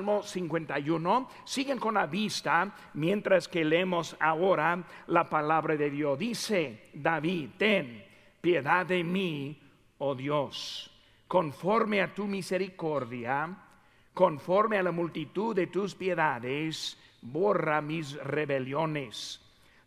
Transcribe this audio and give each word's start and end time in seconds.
Salmo 0.00 0.22
51. 0.22 1.28
Siguen 1.44 1.78
con 1.78 1.92
la 1.92 2.06
vista 2.06 2.74
mientras 2.94 3.46
que 3.46 3.62
leemos 3.62 4.16
ahora 4.18 4.82
la 5.08 5.28
palabra 5.28 5.76
de 5.76 5.90
Dios. 5.90 6.18
Dice 6.18 6.88
David, 6.94 7.50
ten 7.58 8.02
piedad 8.40 8.86
de 8.86 9.04
mí, 9.04 9.60
oh 9.98 10.14
Dios, 10.14 10.90
conforme 11.28 12.00
a 12.00 12.14
tu 12.14 12.26
misericordia, 12.26 13.54
conforme 14.14 14.78
a 14.78 14.82
la 14.82 14.90
multitud 14.90 15.54
de 15.54 15.66
tus 15.66 15.94
piedades, 15.94 16.98
borra 17.20 17.82
mis 17.82 18.14
rebeliones. 18.24 19.38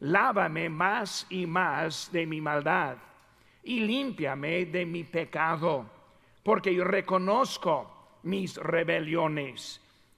Lávame 0.02 0.70
más 0.70 1.26
y 1.32 1.48
más 1.48 2.12
de 2.12 2.28
mi 2.28 2.40
maldad 2.40 2.98
y 3.64 3.80
límpiame 3.80 4.68
de 4.68 4.86
mi 4.86 5.06
pecado, 5.06 5.90
porque 6.44 6.72
yo 6.72 6.84
reconozco 6.84 8.20
mis 8.22 8.58
rebeliones 8.58 9.80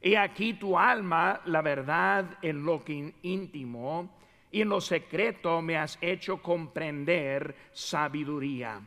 Y 0.00 0.14
aquí 0.14 0.54
tu 0.54 0.78
alma, 0.78 1.40
la 1.46 1.62
verdad 1.62 2.38
en 2.42 2.64
lo 2.64 2.82
íntimo 3.22 4.08
y 4.50 4.62
en 4.62 4.68
lo 4.68 4.80
secreto 4.80 5.60
me 5.60 5.76
has 5.76 5.98
hecho 6.00 6.40
comprender 6.40 7.54
sabiduría. 7.72 8.80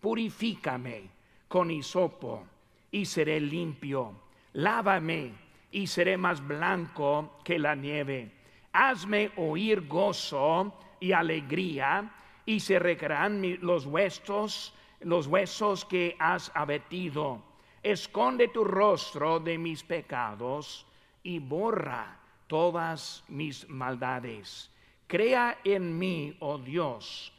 Purifícame 0.00 1.08
con 1.48 1.70
hisopo 1.70 2.44
y 2.90 3.04
seré 3.04 3.40
limpio. 3.40 4.12
Lávame 4.54 5.32
y 5.70 5.86
seré 5.86 6.16
más 6.16 6.46
blanco 6.46 7.38
que 7.44 7.58
la 7.58 7.74
nieve. 7.74 8.30
Hazme 8.72 9.30
oír 9.36 9.86
gozo 9.86 10.74
y 11.00 11.12
alegría 11.12 12.10
y 12.46 12.60
se 12.60 12.78
recarán 12.78 13.58
los 13.60 13.86
huesos 13.86 14.74
los 15.04 15.26
huesos 15.26 15.84
que 15.84 16.16
has 16.18 16.50
abatido. 16.54 17.42
Esconde 17.82 18.48
tu 18.48 18.64
rostro 18.64 19.40
de 19.40 19.58
mis 19.58 19.82
pecados 19.82 20.86
y 21.22 21.38
borra 21.38 22.20
todas 22.46 23.24
mis 23.28 23.68
maldades. 23.68 24.70
Crea 25.06 25.58
en 25.64 25.98
mí, 25.98 26.36
oh 26.40 26.58
Dios, 26.58 27.32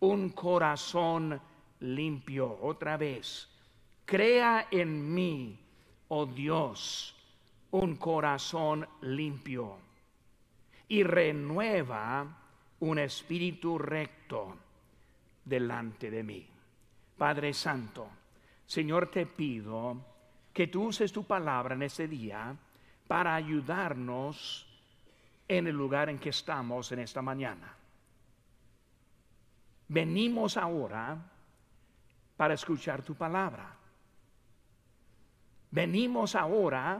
un 0.00 0.30
corazón 0.30 1.40
limpio. 1.80 2.58
Otra 2.62 2.96
vez, 2.96 3.48
crea 4.04 4.68
en 4.70 5.14
mí, 5.14 5.58
oh 6.08 6.26
Dios, 6.26 7.14
un 7.72 7.96
corazón 7.96 8.86
limpio 9.02 9.76
y 10.88 11.04
renueva 11.04 12.26
un 12.80 12.98
espíritu 12.98 13.78
recto 13.78 14.56
delante 15.44 16.10
de 16.10 16.22
mí. 16.22 16.46
Padre 17.16 17.54
Santo, 17.54 18.08
Señor, 18.72 19.10
te 19.10 19.26
pido 19.26 19.98
que 20.50 20.66
tú 20.66 20.84
uses 20.84 21.12
tu 21.12 21.24
palabra 21.24 21.74
en 21.74 21.82
este 21.82 22.08
día 22.08 22.56
para 23.06 23.34
ayudarnos 23.34 24.66
en 25.46 25.66
el 25.66 25.76
lugar 25.76 26.08
en 26.08 26.18
que 26.18 26.30
estamos 26.30 26.90
en 26.90 27.00
esta 27.00 27.20
mañana. 27.20 27.76
Venimos 29.88 30.56
ahora 30.56 31.18
para 32.34 32.54
escuchar 32.54 33.02
tu 33.02 33.14
palabra. 33.14 33.76
Venimos 35.70 36.34
ahora 36.34 36.98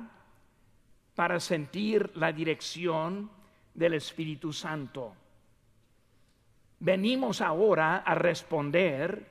para 1.14 1.40
sentir 1.40 2.14
la 2.18 2.32
dirección 2.34 3.30
del 3.72 3.94
Espíritu 3.94 4.52
Santo. 4.52 5.14
Venimos 6.80 7.40
ahora 7.40 8.00
a 8.00 8.14
responder 8.14 9.26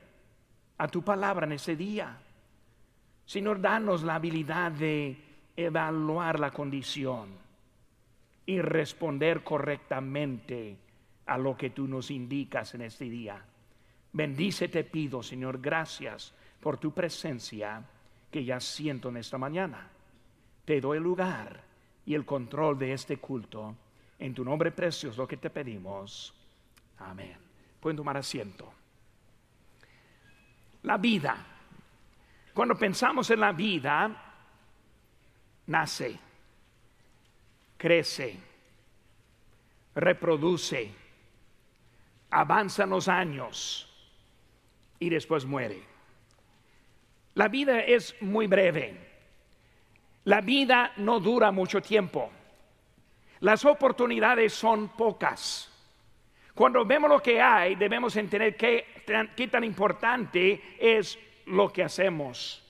a 0.78 0.88
tu 0.88 1.02
palabra 1.02 1.46
en 1.46 1.52
ese 1.52 1.76
día. 1.76 2.18
Señor, 3.26 3.60
danos 3.60 4.02
la 4.02 4.16
habilidad 4.16 4.72
de 4.72 5.16
evaluar 5.56 6.40
la 6.40 6.50
condición 6.50 7.28
y 8.44 8.60
responder 8.60 9.44
correctamente 9.44 10.76
a 11.26 11.38
lo 11.38 11.56
que 11.56 11.70
tú 11.70 11.86
nos 11.86 12.10
indicas 12.10 12.74
en 12.74 12.82
este 12.82 13.04
día. 13.04 13.42
Bendice 14.12 14.68
te 14.68 14.84
pido, 14.84 15.22
Señor, 15.22 15.60
gracias 15.60 16.34
por 16.60 16.78
tu 16.78 16.92
presencia 16.92 17.82
que 18.30 18.44
ya 18.44 18.60
siento 18.60 19.08
en 19.08 19.18
esta 19.18 19.38
mañana. 19.38 19.88
Te 20.64 20.80
doy 20.80 20.98
el 20.98 21.02
lugar 21.02 21.62
y 22.04 22.14
el 22.14 22.24
control 22.24 22.78
de 22.78 22.92
este 22.92 23.16
culto. 23.16 23.74
En 24.18 24.34
tu 24.34 24.44
nombre 24.44 24.70
precioso 24.70 25.22
lo 25.22 25.28
que 25.28 25.36
te 25.36 25.50
pedimos. 25.50 26.34
Amén. 26.98 27.36
Pueden 27.80 27.96
tomar 27.96 28.16
asiento 28.16 28.72
la 30.82 30.98
vida. 30.98 31.46
Cuando 32.54 32.76
pensamos 32.76 33.30
en 33.30 33.40
la 33.40 33.52
vida, 33.52 34.10
nace, 35.66 36.18
crece, 37.76 38.36
reproduce, 39.94 40.90
avanzan 42.30 42.90
los 42.90 43.08
años 43.08 43.88
y 44.98 45.08
después 45.08 45.44
muere. 45.44 45.82
La 47.34 47.48
vida 47.48 47.80
es 47.80 48.14
muy 48.20 48.46
breve. 48.46 49.12
La 50.24 50.40
vida 50.40 50.92
no 50.96 51.18
dura 51.18 51.50
mucho 51.50 51.80
tiempo. 51.80 52.30
Las 53.40 53.64
oportunidades 53.64 54.52
son 54.52 54.90
pocas. 54.90 55.68
Cuando 56.54 56.84
vemos 56.84 57.10
lo 57.10 57.20
que 57.20 57.40
hay, 57.40 57.74
debemos 57.74 58.14
entender 58.16 58.56
qué, 58.56 59.02
tan 59.50 59.64
importante 59.64 60.76
es 60.78 61.18
lo 61.46 61.72
que 61.72 61.82
hacemos. 61.82 62.62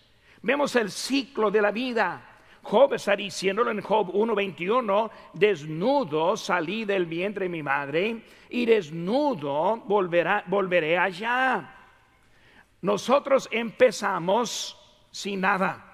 Vemos 0.43 0.75
el 0.77 0.91
ciclo 0.91 1.51
de 1.51 1.63
la 1.63 1.71
vida. 1.71 2.29
Job 2.63 2.95
está 2.95 3.17
diciéndolo 3.17 3.71
en 3.71 3.81
Job 3.81 4.13
1.21, 4.13 5.11
desnudo 5.33 6.37
salí 6.37 6.85
del 6.85 7.07
vientre 7.07 7.47
de 7.47 7.49
mi 7.49 7.63
madre 7.63 8.23
y 8.51 8.65
desnudo 8.65 9.79
volveré 9.79 10.97
allá. 10.97 11.75
Nosotros 12.83 13.49
empezamos 13.51 14.79
sin 15.11 15.41
nada 15.41 15.93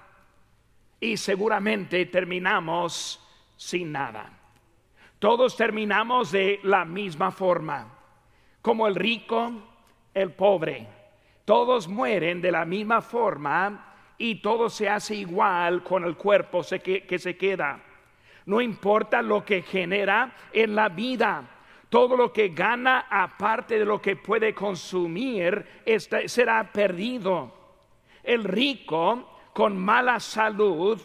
y 0.99 1.17
seguramente 1.17 2.05
terminamos 2.05 3.19
sin 3.55 3.91
nada. 3.91 4.37
Todos 5.17 5.55
terminamos 5.57 6.31
de 6.31 6.59
la 6.63 6.85
misma 6.85 7.31
forma, 7.31 7.93
como 8.61 8.87
el 8.87 8.95
rico, 8.95 9.51
el 10.13 10.33
pobre. 10.33 10.98
Todos 11.49 11.87
mueren 11.87 12.41
de 12.41 12.51
la 12.51 12.63
misma 12.63 13.01
forma 13.01 13.95
y 14.19 14.35
todo 14.35 14.69
se 14.69 14.87
hace 14.87 15.15
igual 15.15 15.81
con 15.81 16.03
el 16.03 16.15
cuerpo 16.15 16.61
que, 16.61 17.17
se 17.17 17.37
queda. 17.37 17.81
No 18.45 18.61
importa 18.61 19.23
lo 19.23 19.43
que 19.43 19.63
genera 19.63 20.31
en 20.53 20.75
la 20.75 20.89
vida, 20.89 21.43
todo 21.89 22.15
lo 22.15 22.31
que 22.31 22.49
gana 22.49 23.07
aparte 23.09 23.79
de 23.79 23.85
lo 23.85 23.99
que 23.99 24.15
puede 24.15 24.53
consumir 24.53 25.65
será 26.27 26.71
perdido. 26.71 27.51
El 28.21 28.43
rico 28.43 29.39
con 29.51 29.75
mala 29.75 30.19
salud 30.19 31.01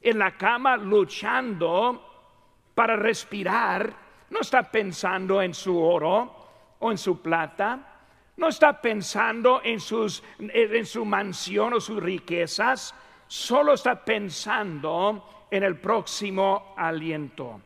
en 0.00 0.18
la 0.18 0.30
cama 0.30 0.78
luchando 0.78 2.32
para 2.74 2.96
respirar, 2.96 3.92
no 4.30 4.40
está 4.40 4.62
pensando 4.62 5.42
en 5.42 5.52
su 5.52 5.78
oro 5.78 6.36
o 6.78 6.90
en 6.90 6.96
su 6.96 7.20
plata, 7.20 7.90
no 8.36 8.48
está 8.48 8.80
pensando 8.80 9.60
en, 9.64 9.80
sus, 9.80 10.22
en 10.38 10.86
su 10.86 11.04
mansión 11.04 11.74
o 11.74 11.80
sus 11.80 12.02
riquezas, 12.02 12.94
solo 13.26 13.74
está 13.74 14.04
pensando 14.04 15.46
en 15.50 15.62
el 15.62 15.76
próximo 15.78 16.74
aliento. 16.76 17.60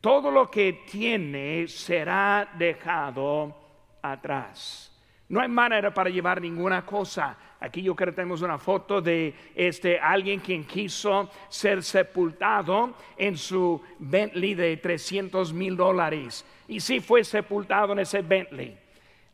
Todo 0.00 0.30
lo 0.30 0.50
que 0.50 0.84
tiene 0.90 1.66
será 1.68 2.50
dejado 2.54 3.54
atrás. 4.02 4.88
No 5.28 5.40
hay 5.40 5.48
manera 5.48 5.94
para 5.94 6.10
llevar 6.10 6.40
ninguna 6.40 6.84
cosa 6.84 7.36
Aquí 7.62 7.80
yo 7.80 7.94
creo 7.94 8.10
que 8.10 8.16
tenemos 8.16 8.42
una 8.42 8.58
foto 8.58 9.00
de 9.00 9.32
este 9.54 9.96
alguien 9.96 10.40
quien 10.40 10.64
quiso 10.64 11.30
ser 11.48 11.84
sepultado 11.84 12.96
en 13.16 13.36
su 13.36 13.80
Bentley 14.00 14.54
de 14.54 14.78
300 14.78 15.52
mil 15.52 15.76
dólares. 15.76 16.44
Y 16.66 16.80
sí 16.80 16.98
fue 16.98 17.22
sepultado 17.22 17.92
en 17.92 18.00
ese 18.00 18.20
Bentley. 18.20 18.76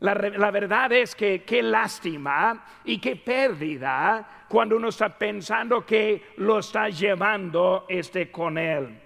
La, 0.01 0.13
verdad 0.51 0.93
es 0.93 1.13
que 1.13 1.43
qué 1.43 1.61
lástima 1.61 2.63
y 2.85 2.99
qué 2.99 3.17
pérdida 3.17 4.45
cuando 4.47 4.77
uno 4.77 4.87
está 4.87 5.09
pensando 5.09 5.85
que 5.85 6.31
lo 6.37 6.59
está 6.59 6.87
llevando 6.87 7.85
este 7.89 8.31
con 8.31 8.57
él. 8.57 8.97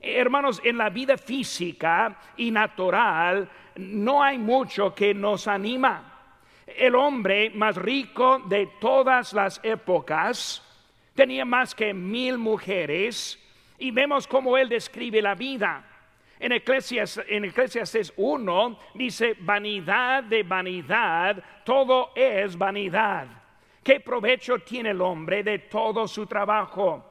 Hermanos, 0.00 0.60
en 0.64 0.76
la 0.76 0.90
vida 0.90 1.16
física 1.16 2.18
y 2.36 2.50
natural 2.50 3.48
no 3.76 4.22
hay 4.22 4.38
mucho 4.38 4.92
que 4.92 5.14
nos 5.14 5.46
anima. 5.46 6.14
El 6.66 6.96
hombre 6.96 7.50
más 7.50 7.76
rico 7.76 8.40
de 8.40 8.68
todas 8.80 9.32
las 9.32 9.60
épocas 9.62 10.64
tenía 11.14 11.44
más 11.44 11.76
que 11.76 11.94
mil 11.94 12.38
mujeres 12.38 13.38
y 13.78 13.92
vemos 13.92 14.26
cómo 14.26 14.58
él 14.58 14.68
describe 14.68 15.22
la 15.22 15.36
vida. 15.36 15.84
En 16.40 16.52
Eclesiastes, 16.52 18.12
en 18.14 18.14
1 18.16 18.78
dice, 18.94 19.36
vanidad 19.40 20.22
de 20.24 20.42
vanidad, 20.44 21.42
todo 21.64 22.12
es 22.14 22.56
vanidad. 22.56 23.26
¿Qué 23.82 24.00
provecho 24.00 24.58
tiene 24.60 24.90
el 24.90 25.00
hombre 25.00 25.42
de 25.42 25.58
todo 25.60 26.06
su 26.06 26.26
trabajo? 26.26 27.04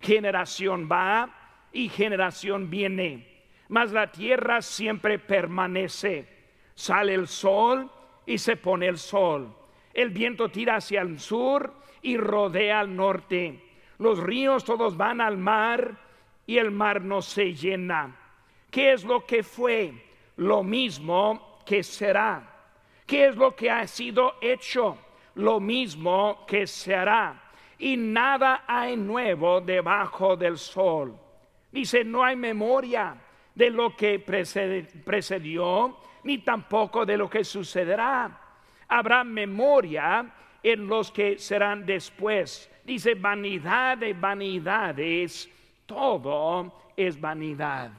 Generación 0.00 0.88
va 0.90 1.28
y 1.72 1.88
generación 1.88 2.70
viene, 2.70 3.46
mas 3.68 3.90
la 3.92 4.12
tierra 4.12 4.62
siempre 4.62 5.18
permanece. 5.18 6.28
Sale 6.74 7.14
el 7.14 7.26
sol 7.26 7.90
y 8.26 8.38
se 8.38 8.56
pone 8.56 8.86
el 8.86 8.98
sol. 8.98 9.56
El 9.92 10.10
viento 10.10 10.50
tira 10.50 10.76
hacia 10.76 11.00
el 11.00 11.18
sur 11.18 11.72
y 12.02 12.16
rodea 12.16 12.80
al 12.80 12.94
norte. 12.94 13.64
Los 13.98 14.20
ríos 14.20 14.64
todos 14.64 14.96
van 14.96 15.20
al 15.20 15.36
mar 15.36 15.96
y 16.46 16.58
el 16.58 16.70
mar 16.70 17.02
no 17.02 17.20
se 17.20 17.54
llena. 17.54 18.17
¿Qué 18.70 18.92
es 18.92 19.04
lo 19.04 19.24
que 19.24 19.42
fue? 19.42 19.92
Lo 20.36 20.62
mismo 20.62 21.58
que 21.64 21.82
será. 21.82 22.42
¿Qué 23.06 23.28
es 23.28 23.36
lo 23.36 23.56
que 23.56 23.70
ha 23.70 23.86
sido 23.86 24.34
hecho? 24.40 24.98
Lo 25.34 25.60
mismo 25.60 26.44
que 26.46 26.66
será. 26.66 27.42
Y 27.78 27.96
nada 27.96 28.64
hay 28.66 28.96
nuevo 28.96 29.60
debajo 29.60 30.36
del 30.36 30.58
sol. 30.58 31.16
Dice, 31.70 32.04
no 32.04 32.24
hay 32.24 32.36
memoria 32.36 33.16
de 33.54 33.70
lo 33.70 33.96
que 33.96 34.18
precedió, 34.18 35.98
ni 36.24 36.38
tampoco 36.38 37.06
de 37.06 37.16
lo 37.16 37.30
que 37.30 37.44
sucederá. 37.44 38.40
Habrá 38.88 39.24
memoria 39.24 40.34
en 40.62 40.86
los 40.86 41.10
que 41.10 41.38
serán 41.38 41.86
después. 41.86 42.70
Dice, 42.84 43.14
vanidad 43.14 43.98
de 43.98 44.12
vanidades, 44.12 45.48
todo 45.86 46.90
es 46.96 47.20
vanidad. 47.20 47.90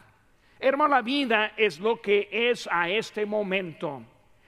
Hermano, 0.60 0.96
la 0.96 1.02
vida 1.02 1.54
es 1.56 1.80
lo 1.80 2.02
que 2.02 2.28
es 2.32 2.68
a 2.70 2.90
este 2.90 3.26
momento. 3.26 4.04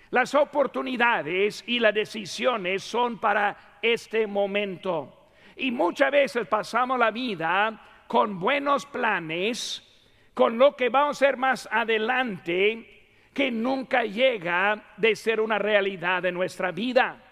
Las 0.10 0.36
oportunidades 0.36 1.64
y 1.66 1.80
las 1.80 1.94
decisiones 1.94 2.84
son 2.84 3.18
para 3.18 3.80
este 3.82 4.28
momento. 4.28 5.30
Y 5.56 5.72
muchas 5.72 6.12
veces 6.12 6.48
pasamos 6.48 7.00
la 7.00 7.12
vida 7.12 8.04
con 8.08 8.40
buenos 8.40 8.86
planes, 8.86 9.82
con 10.34 10.58
lo 10.58 10.76
que 10.76 10.90
vamos 10.90 11.22
a 11.22 11.26
hacer 11.26 11.38
más 11.38 11.70
adelante, 11.72 13.08
que 13.34 13.50
nunca 13.50 14.04
llega 14.04 14.84
de 14.98 15.16
ser 15.16 15.40
una 15.40 15.58
realidad 15.58 16.22
de 16.22 16.34
nuestra 16.34 16.72
vida 16.72 17.31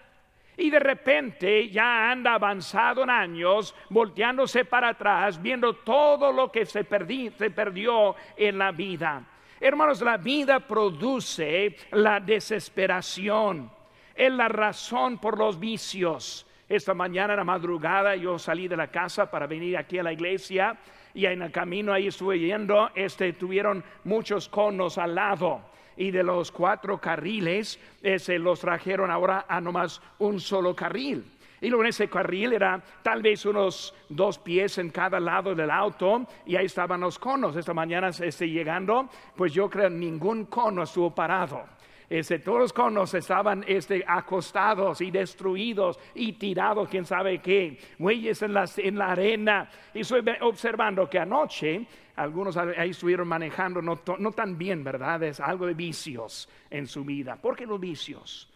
y 0.60 0.68
de 0.68 0.78
repente 0.78 1.70
ya 1.70 2.10
anda 2.10 2.34
avanzado 2.34 3.02
en 3.02 3.10
años, 3.10 3.74
volteándose 3.88 4.66
para 4.66 4.90
atrás, 4.90 5.40
viendo 5.40 5.72
todo 5.76 6.30
lo 6.30 6.52
que 6.52 6.66
se, 6.66 6.84
perdió 6.84 8.14
en 8.36 8.58
la 8.58 8.70
vida. 8.70 9.24
Hermanos, 9.58 10.02
la 10.02 10.18
vida 10.18 10.60
produce 10.60 11.76
la 11.92 12.20
desesperación, 12.20 13.70
es 14.14 14.32
la 14.32 14.48
razón 14.48 15.18
por 15.18 15.38
los 15.38 15.58
vicios. 15.58 16.46
Esta 16.68 16.92
mañana 16.92 17.32
en 17.32 17.38
la 17.38 17.44
madrugada 17.44 18.14
yo 18.14 18.38
salí 18.38 18.68
de 18.68 18.76
la 18.76 18.88
casa 18.88 19.30
para 19.30 19.46
venir 19.46 19.78
aquí 19.78 19.98
a 19.98 20.02
la 20.02 20.12
iglesia 20.12 20.78
y 21.14 21.24
en 21.24 21.40
el 21.40 21.50
camino 21.50 21.92
ahí 21.92 22.08
estuve 22.08 22.38
yendo, 22.38 22.90
este, 22.94 23.32
tuvieron 23.32 23.82
muchos 24.04 24.48
conos 24.48 24.98
al 24.98 25.14
lado 25.14 25.70
y 26.00 26.10
de 26.10 26.22
los 26.22 26.50
cuatro 26.50 26.98
carriles 26.98 27.78
eh, 28.02 28.18
se 28.18 28.38
los 28.38 28.60
trajeron 28.60 29.10
ahora 29.10 29.44
a 29.46 29.60
nomás 29.60 30.00
un 30.18 30.40
solo 30.40 30.74
carril. 30.74 31.22
Y 31.60 31.68
luego 31.68 31.82
en 31.82 31.90
ese 31.90 32.08
carril 32.08 32.54
era 32.54 32.82
tal 33.02 33.20
vez 33.20 33.44
unos 33.44 33.94
dos 34.08 34.38
pies 34.38 34.78
en 34.78 34.88
cada 34.88 35.20
lado 35.20 35.54
del 35.54 35.70
auto 35.70 36.26
y 36.46 36.56
ahí 36.56 36.64
estaban 36.64 37.02
los 37.02 37.18
conos. 37.18 37.54
Esta 37.54 37.74
mañana 37.74 38.08
este, 38.08 38.48
llegando, 38.48 39.10
pues 39.36 39.52
yo 39.52 39.68
creo 39.68 39.90
ningún 39.90 40.46
cono 40.46 40.84
estuvo 40.84 41.14
parado. 41.14 41.66
Este, 42.10 42.40
todos 42.40 42.72
conos 42.72 43.14
estaban 43.14 43.64
este, 43.68 44.04
acostados 44.04 45.00
y 45.00 45.12
destruidos 45.12 45.96
y 46.12 46.32
tirados, 46.32 46.88
quién 46.88 47.06
sabe 47.06 47.38
qué, 47.38 47.78
huellas 48.00 48.42
en, 48.42 48.56
en 48.78 48.98
la 48.98 49.12
arena. 49.12 49.70
Y 49.94 50.00
estoy 50.00 50.24
observando 50.40 51.08
que 51.08 51.20
anoche 51.20 51.86
algunos 52.16 52.56
ahí 52.56 52.90
estuvieron 52.90 53.28
manejando 53.28 53.80
no, 53.80 53.96
tan 54.32 54.58
bien, 54.58 54.82
¿verdad? 54.82 55.22
Es 55.22 55.38
algo 55.38 55.66
de 55.66 55.74
vicios 55.74 56.48
en 56.68 56.88
su 56.88 57.04
vida. 57.04 57.36
¿Por 57.36 57.56
qué 57.56 57.64
los 57.64 57.78
vicios? 57.78 58.50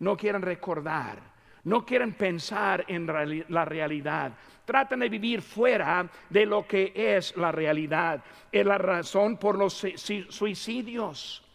No 0.00 0.14
quieren 0.14 0.42
recordar, 0.42 1.18
no 1.64 1.86
quieren 1.86 2.12
pensar 2.12 2.84
en 2.86 3.06
la 3.48 3.64
realidad. 3.64 4.32
Tratan 4.66 5.00
de 5.00 5.08
vivir 5.08 5.40
fuera 5.40 6.06
de 6.28 6.44
lo 6.44 6.66
que 6.66 6.92
es 6.94 7.34
la 7.36 7.50
realidad. 7.50 8.22
Es 8.52 8.66
la 8.66 8.76
razón 8.76 9.38
por 9.38 9.56
los 9.56 9.86
suicidios. 10.28 11.49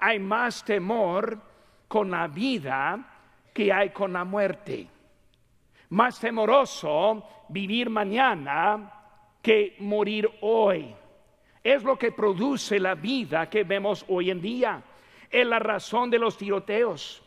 Hay 0.00 0.18
más 0.18 0.64
temor 0.64 1.38
con 1.86 2.10
la 2.10 2.26
vida 2.26 2.98
que 3.52 3.72
hay 3.72 3.90
con 3.90 4.12
la 4.12 4.24
muerte. 4.24 4.88
Más 5.90 6.18
temoroso 6.18 7.24
vivir 7.48 7.90
mañana 7.90 8.92
que 9.42 9.76
morir 9.80 10.30
hoy. 10.40 10.94
Es 11.62 11.82
lo 11.82 11.98
que 11.98 12.12
produce 12.12 12.78
la 12.78 12.94
vida 12.94 13.50
que 13.50 13.64
vemos 13.64 14.04
hoy 14.08 14.30
en 14.30 14.40
día. 14.40 14.82
Es 15.30 15.46
la 15.46 15.58
razón 15.58 16.10
de 16.10 16.18
los 16.18 16.36
tiroteos. 16.36 17.22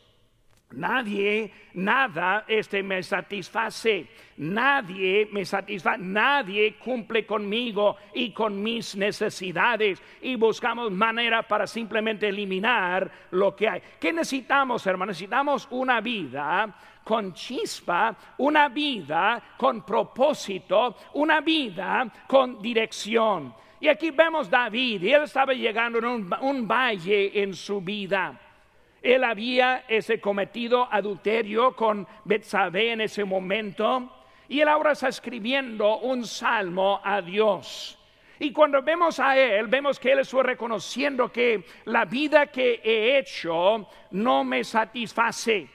Nadie, 0.72 1.52
nada 1.76 2.46
este 2.48 2.82
me 2.82 3.04
satisface. 3.04 4.08
Nadie 4.38 5.28
me 5.32 5.46
satisface. 5.46 6.00
Nadie 6.00 6.76
cumple 6.78 7.26
conmigo 7.26 7.98
y 8.14 8.32
con 8.32 8.62
mis 8.62 8.96
necesidades. 8.96 10.02
Y 10.22 10.36
buscamos 10.36 10.92
manera 10.92 11.44
para 11.44 11.68
simplemente 11.68 12.28
eliminar 12.28 13.12
lo 13.32 13.56
que 13.56 13.70
hay. 13.70 13.82
¿Qué 14.00 14.12
necesitamos, 14.12 14.86
hermano? 14.88 15.12
Necesitamos 15.12 15.68
una 15.70 16.02
vida 16.02 16.74
con 17.04 17.34
chispa, 17.34 18.16
una 18.38 18.70
vida 18.70 19.42
con 19.58 19.86
propósito, 19.86 20.96
una 21.14 21.42
vida 21.42 22.12
con 22.28 22.62
dirección. 22.62 23.54
Y 23.80 23.90
aquí 23.90 24.12
vemos 24.12 24.50
David, 24.50 25.04
y 25.04 25.12
él 25.12 25.24
estaba 25.24 25.54
llegando 25.54 26.00
en 26.00 26.06
un, 26.06 26.68
valle 26.68 27.42
en 27.42 27.54
su 27.54 27.82
vida. 27.82 28.40
Él 29.04 29.26
había 29.26 29.84
ese 29.90 30.22
cometido 30.22 30.88
adulterio 30.90 31.76
con 31.76 32.08
Betsabé 32.24 32.94
en 32.94 33.02
ese 33.02 33.26
momento, 33.26 34.10
y 34.48 34.62
él 34.62 34.70
ahora 34.70 34.94
está 34.94 35.10
escribiendo 35.10 36.00
un 36.00 36.26
salmo 36.26 37.02
a 37.04 37.22
Dios. 37.22 38.00
Y 38.40 38.52
cuando 38.52 38.82
vemos 38.82 39.20
a 39.20 39.38
Él, 39.38 39.68
vemos 39.68 40.00
que 40.00 40.12
Él 40.12 40.20
estuvo 40.20 40.44
reconociendo 40.44 41.32
que 41.32 41.66
la 41.86 42.06
vida 42.06 42.48
que 42.48 42.82
he 42.84 43.18
hecho 43.18 43.88
no 44.12 44.44
me 44.44 44.64
satisface. 44.64 45.70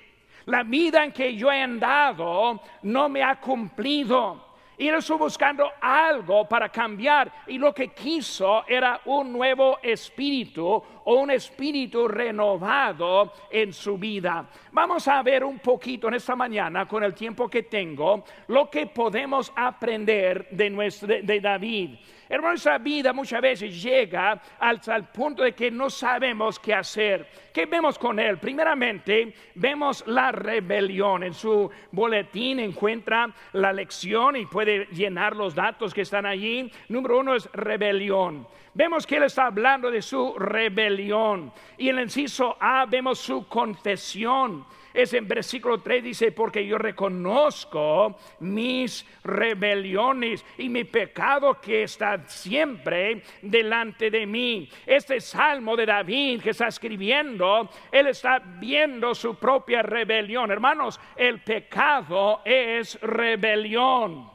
La 0.46 0.62
vida 0.62 1.04
en 1.04 1.12
que 1.12 1.34
yo 1.34 1.52
he 1.52 1.62
andado 1.62 2.60
no 2.82 3.08
me 3.08 3.22
ha 3.22 3.38
cumplido. 3.38 4.48
Y 4.78 4.86
él 4.86 4.94
estuvo 4.94 5.18
buscando 5.18 5.68
algo 5.80 6.48
para 6.48 6.68
cambiar 6.68 7.32
y 7.48 7.58
lo 7.58 7.74
que 7.74 7.88
quiso 7.88 8.64
era 8.68 9.00
un 9.06 9.32
nuevo 9.32 9.78
espíritu 9.82 10.82
un 11.14 11.30
espíritu 11.30 12.08
renovado 12.08 13.32
en 13.50 13.72
su 13.72 13.96
vida. 13.98 14.46
Vamos 14.72 15.08
a 15.08 15.22
ver 15.22 15.44
un 15.44 15.58
poquito 15.58 16.08
en 16.08 16.14
esta 16.14 16.36
mañana 16.36 16.86
con 16.86 17.02
el 17.02 17.14
tiempo 17.14 17.48
que 17.48 17.62
tengo 17.62 18.24
lo 18.48 18.68
que 18.70 18.86
podemos 18.86 19.52
aprender 19.56 20.48
de, 20.50 20.70
nuestro, 20.70 21.08
de 21.08 21.40
David. 21.40 21.98
Hermano, 22.28 22.52
nuestra 22.52 22.76
vida 22.76 23.14
muchas 23.14 23.40
veces 23.40 23.82
llega 23.82 24.38
al, 24.58 24.80
punto 25.10 25.42
de 25.42 25.52
que 25.52 25.70
no 25.70 25.88
sabemos 25.88 26.58
qué 26.58 26.74
hacer. 26.74 27.26
¿Qué 27.54 27.64
vemos 27.64 27.98
con 27.98 28.18
él? 28.18 28.36
Primeramente, 28.36 29.32
vemos 29.54 30.06
la 30.06 30.30
rebelión. 30.30 31.22
En 31.22 31.32
su 31.32 31.70
boletín 31.90 32.60
encuentra 32.60 33.32
la 33.54 33.72
lección 33.72 34.36
y 34.36 34.44
puede 34.44 34.86
llenar 34.92 35.34
los 35.34 35.54
datos 35.54 35.94
que 35.94 36.02
están 36.02 36.26
allí. 36.26 36.70
Número 36.88 37.18
uno 37.18 37.34
es 37.34 37.50
rebelión. 37.52 38.46
Vemos 38.74 39.06
que 39.06 39.16
él 39.16 39.22
está 39.22 39.46
hablando 39.46 39.90
de 39.90 40.02
su 40.02 40.34
rebelión. 40.38 40.97
Y 40.98 41.88
en 41.88 41.98
el 41.98 42.04
inciso 42.04 42.56
A 42.60 42.86
vemos 42.86 43.18
su 43.18 43.46
confesión 43.46 44.64
es 44.98 45.14
en 45.14 45.28
versículo 45.28 45.78
3 45.78 46.02
dice, 46.02 46.32
porque 46.32 46.66
yo 46.66 46.76
reconozco 46.76 48.16
mis 48.40 49.06
rebeliones 49.22 50.44
y 50.56 50.68
mi 50.68 50.82
pecado 50.82 51.60
que 51.60 51.84
está 51.84 52.26
siempre 52.26 53.22
delante 53.42 54.10
de 54.10 54.26
mí. 54.26 54.68
Este 54.84 55.20
salmo 55.20 55.76
de 55.76 55.86
David 55.86 56.42
que 56.42 56.50
está 56.50 56.66
escribiendo, 56.66 57.68
él 57.92 58.08
está 58.08 58.40
viendo 58.40 59.14
su 59.14 59.36
propia 59.36 59.82
rebelión. 59.82 60.50
Hermanos, 60.50 60.98
el 61.14 61.42
pecado 61.42 62.40
es 62.44 63.00
rebelión. 63.00 64.28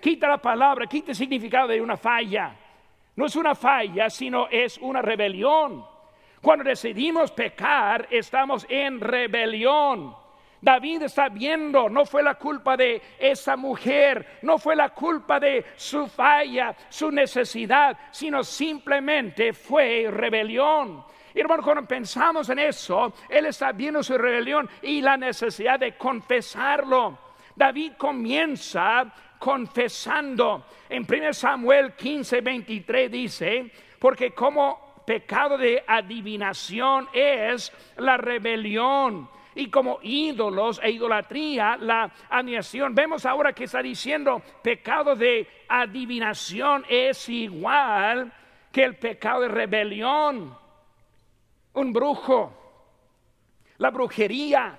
Quita 0.00 0.28
la 0.28 0.38
palabra, 0.38 0.86
quita 0.86 1.10
el 1.10 1.16
significado 1.16 1.68
de 1.68 1.82
una 1.82 1.98
falla. 1.98 2.56
No 3.16 3.26
es 3.26 3.36
una 3.36 3.54
falla, 3.54 4.10
sino 4.10 4.48
es 4.48 4.78
una 4.78 5.02
rebelión. 5.02 5.84
Cuando 6.42 6.64
decidimos 6.64 7.32
pecar, 7.32 8.06
estamos 8.10 8.66
en 8.68 9.00
rebelión. 9.00 10.14
David 10.60 11.02
está 11.02 11.28
viendo, 11.28 11.88
no 11.88 12.04
fue 12.04 12.22
la 12.22 12.34
culpa 12.34 12.76
de 12.76 13.00
esa 13.18 13.56
mujer, 13.56 14.38
no 14.42 14.58
fue 14.58 14.74
la 14.76 14.90
culpa 14.90 15.38
de 15.38 15.64
su 15.76 16.06
falla, 16.06 16.74
su 16.88 17.10
necesidad, 17.10 17.96
sino 18.10 18.42
simplemente 18.42 19.52
fue 19.52 20.08
rebelión. 20.10 21.04
Y 21.34 21.40
hermano, 21.40 21.62
cuando 21.62 21.86
pensamos 21.86 22.48
en 22.48 22.58
eso, 22.58 23.12
él 23.28 23.46
está 23.46 23.72
viendo 23.72 24.02
su 24.02 24.16
rebelión 24.16 24.68
y 24.82 25.00
la 25.02 25.16
necesidad 25.16 25.78
de 25.78 25.96
confesarlo. 25.96 27.18
David 27.54 27.92
comienza 27.96 29.12
confesando. 29.38 30.66
En 30.88 31.06
1 31.08 31.32
Samuel 31.32 31.92
15, 31.92 32.40
23 32.40 33.10
dice, 33.10 33.70
porque 33.98 34.32
como 34.32 35.04
pecado 35.06 35.56
de 35.56 35.82
adivinación 35.86 37.08
es 37.12 37.72
la 37.96 38.16
rebelión 38.16 39.28
y 39.54 39.70
como 39.70 39.98
ídolos 40.02 40.80
e 40.82 40.90
idolatría 40.90 41.76
la 41.80 42.10
adivinación. 42.28 42.94
Vemos 42.94 43.24
ahora 43.24 43.52
que 43.52 43.64
está 43.64 43.82
diciendo 43.82 44.42
pecado 44.62 45.16
de 45.16 45.48
adivinación 45.68 46.84
es 46.88 47.28
igual 47.28 48.32
que 48.70 48.84
el 48.84 48.96
pecado 48.96 49.40
de 49.40 49.48
rebelión. 49.48 50.56
Un 51.72 51.92
brujo, 51.92 52.52
la 53.78 53.90
brujería, 53.90 54.78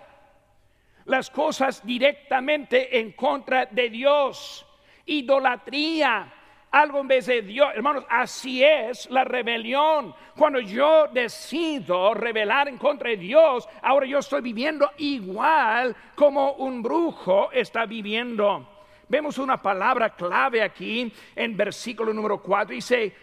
las 1.07 1.29
cosas 1.29 1.85
directamente 1.85 2.99
en 2.99 3.13
contra 3.13 3.65
de 3.65 3.89
Dios, 3.89 4.65
idolatría, 5.05 6.33
algo 6.71 6.99
en 6.99 7.07
vez 7.07 7.25
de 7.25 7.41
Dios. 7.41 7.69
Hermanos, 7.73 8.05
así 8.09 8.63
es 8.63 9.09
la 9.09 9.23
rebelión. 9.23 10.13
Cuando 10.35 10.59
yo 10.59 11.07
decido 11.07 12.13
rebelar 12.13 12.67
en 12.67 12.77
contra 12.77 13.09
de 13.09 13.17
Dios, 13.17 13.67
ahora 13.81 14.05
yo 14.05 14.19
estoy 14.19 14.41
viviendo 14.41 14.91
igual 14.97 15.95
como 16.15 16.53
un 16.53 16.83
brujo 16.83 17.51
está 17.51 17.85
viviendo. 17.85 18.67
Vemos 19.07 19.37
una 19.37 19.61
palabra 19.61 20.09
clave 20.15 20.61
aquí 20.61 21.11
en 21.35 21.55
versículo 21.55 22.13
número 22.13 22.41
4. 22.41 22.75
Dice, 22.75 23.15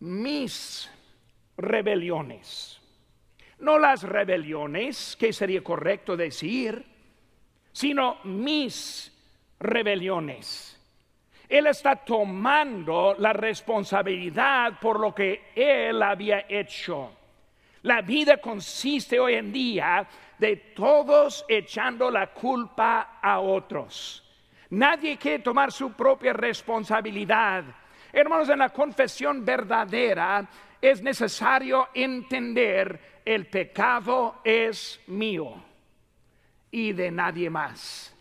mis 0.00 0.90
rebeliones. 1.56 2.80
No 3.60 3.78
las 3.78 4.02
rebeliones, 4.02 5.16
que 5.18 5.32
sería 5.32 5.62
correcto 5.62 6.16
decir, 6.16 6.84
sino 7.72 8.18
mis 8.24 9.12
rebeliones. 9.58 10.78
Él 11.48 11.66
está 11.66 11.96
tomando 11.96 13.14
la 13.18 13.32
responsabilidad 13.32 14.78
por 14.80 15.00
lo 15.00 15.14
que 15.14 15.50
él 15.54 16.02
había 16.02 16.44
hecho. 16.48 17.12
La 17.82 18.02
vida 18.02 18.36
consiste 18.36 19.18
hoy 19.18 19.34
en 19.34 19.52
día 19.52 20.06
de 20.38 20.56
todos 20.56 21.44
echando 21.48 22.10
la 22.10 22.28
culpa 22.28 23.18
a 23.22 23.40
otros. 23.40 24.24
Nadie 24.70 25.16
quiere 25.16 25.38
tomar 25.38 25.72
su 25.72 25.92
propia 25.92 26.34
responsabilidad. 26.34 27.64
Hermanos, 28.12 28.50
en 28.50 28.58
la 28.58 28.68
confesión 28.68 29.44
verdadera 29.44 30.46
es 30.80 31.02
necesario 31.02 31.88
entender 31.94 33.20
el 33.24 33.46
pecado 33.46 34.40
es 34.44 35.00
mío 35.06 35.67
y 36.70 36.92
de 36.92 37.10
nadie 37.10 37.50
más. 37.50 38.14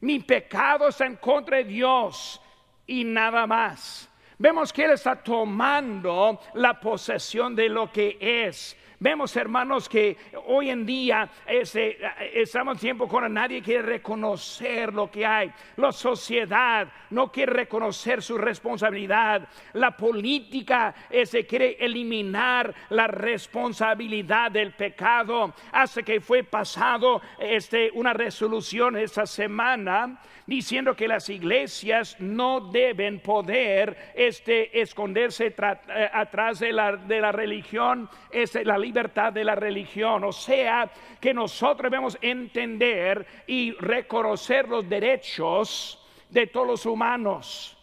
Mi 0.00 0.20
pecado 0.20 0.88
está 0.88 1.06
en 1.06 1.16
contra 1.16 1.58
de 1.58 1.64
Dios 1.64 2.40
y 2.86 3.04
nada 3.04 3.46
más. 3.46 4.08
Vemos 4.38 4.72
que 4.72 4.84
Él 4.84 4.92
está 4.92 5.16
tomando 5.16 6.40
la 6.54 6.78
posesión 6.78 7.54
de 7.54 7.68
lo 7.68 7.90
que 7.90 8.18
es. 8.20 8.76
Vemos, 8.98 9.36
hermanos, 9.36 9.88
que 9.88 10.16
hoy 10.46 10.70
en 10.70 10.86
día 10.86 11.28
ese, 11.46 11.98
estamos 12.32 12.74
en 12.74 12.80
tiempo 12.80 13.08
cuando 13.08 13.28
nadie 13.28 13.62
quiere 13.62 13.82
reconocer 13.82 14.92
lo 14.92 15.10
que 15.10 15.26
hay. 15.26 15.52
La 15.76 15.92
sociedad 15.92 16.88
no 17.10 17.30
quiere 17.30 17.52
reconocer 17.52 18.22
su 18.22 18.38
responsabilidad. 18.38 19.48
La 19.74 19.96
política 19.96 20.94
se 21.24 21.46
quiere 21.46 21.76
eliminar 21.80 22.74
la 22.90 23.06
responsabilidad 23.06 24.50
del 24.50 24.72
pecado. 24.72 25.54
Hace 25.72 26.02
que 26.02 26.20
fue 26.20 26.44
pasado 26.44 27.20
este, 27.38 27.90
una 27.94 28.12
resolución 28.12 28.96
esta 28.96 29.26
semana 29.26 30.20
diciendo 30.46 30.94
que 30.94 31.08
las 31.08 31.28
iglesias 31.30 32.16
no 32.20 32.60
deben 32.60 33.20
poder 33.20 34.12
este, 34.14 34.80
esconderse 34.80 35.46
eh, 35.46 36.10
atrás 36.12 36.58
de 36.58 36.72
la, 36.72 36.96
de 36.96 37.20
la 37.20 37.32
religión, 37.32 38.08
es 38.30 38.54
la 38.64 38.78
libertad 38.84 39.32
de 39.32 39.44
la 39.44 39.54
religión. 39.54 40.24
O 40.24 40.32
sea, 40.32 40.90
que 41.20 41.32
nosotros 41.32 41.90
debemos 41.90 42.18
entender 42.20 43.26
y 43.46 43.72
reconocer 43.72 44.68
los 44.68 44.88
derechos 44.88 46.00
de 46.30 46.46
todos 46.46 46.66
los 46.66 46.86
humanos. 46.86 47.76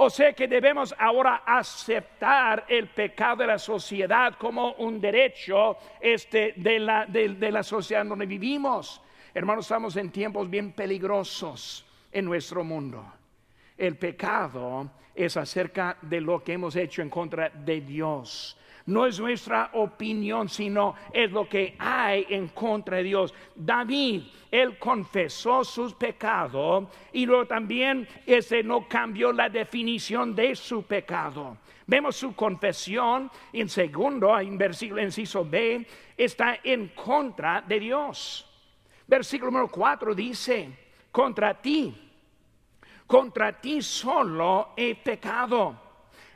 O 0.00 0.08
sea 0.10 0.32
que 0.32 0.46
debemos 0.46 0.94
ahora 0.96 1.42
aceptar 1.44 2.64
el 2.68 2.86
pecado 2.88 3.38
de 3.38 3.48
la 3.48 3.58
sociedad 3.58 4.34
como 4.38 4.72
un 4.74 5.00
derecho 5.00 5.76
este, 6.00 6.54
de, 6.56 6.78
la, 6.78 7.04
de 7.06 7.50
la 7.50 7.64
sociedad 7.64 8.06
donde 8.06 8.26
vivimos. 8.26 9.02
Hermanos, 9.34 9.66
estamos 9.66 9.96
en 9.96 10.10
tiempos 10.10 10.48
bien 10.48 10.72
peligrosos 10.72 11.84
en 12.12 12.24
nuestro 12.24 12.62
mundo. 12.62 13.04
El 13.76 13.96
pecado 13.96 14.90
es 15.14 15.36
acerca 15.36 15.96
de 16.02 16.20
lo 16.20 16.44
que 16.44 16.52
hemos 16.52 16.76
hecho 16.76 17.02
en 17.02 17.10
contra 17.10 17.48
de 17.48 17.80
Dios. 17.80 18.56
No 18.88 19.04
es 19.04 19.20
nuestra 19.20 19.68
opinión, 19.74 20.48
sino 20.48 20.94
es 21.12 21.30
lo 21.30 21.46
que 21.46 21.76
hay 21.78 22.24
en 22.30 22.48
contra 22.48 22.96
de 22.96 23.02
Dios. 23.02 23.34
David, 23.54 24.22
él 24.50 24.78
confesó 24.78 25.62
sus 25.62 25.92
pecados 25.92 26.86
y 27.12 27.26
luego 27.26 27.46
también 27.46 28.08
ese 28.24 28.62
no 28.62 28.88
cambió 28.88 29.30
la 29.30 29.50
definición 29.50 30.34
de 30.34 30.56
su 30.56 30.84
pecado. 30.84 31.58
Vemos 31.86 32.16
su 32.16 32.34
confesión 32.34 33.30
en 33.52 33.68
segundo, 33.68 34.38
en 34.38 34.56
versículo 34.56 35.02
inciso 35.02 35.44
B, 35.44 35.86
está 36.16 36.60
en 36.64 36.88
contra 36.88 37.60
de 37.60 37.80
Dios. 37.80 38.46
Versículo 39.06 39.50
número 39.50 39.68
4 39.68 40.14
dice, 40.14 40.70
contra 41.12 41.52
ti, 41.60 41.94
contra 43.06 43.52
ti 43.60 43.82
solo 43.82 44.70
he 44.74 44.94
pecado. 44.94 45.87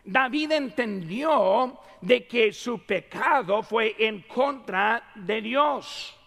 David 0.05 0.53
entendió 0.53 1.79
de 2.01 2.27
que 2.27 2.53
su 2.53 2.85
pecado 2.85 3.63
fue 3.63 3.95
en 3.99 4.23
contra 4.23 5.03
de 5.15 5.41
Dios. 5.41 6.19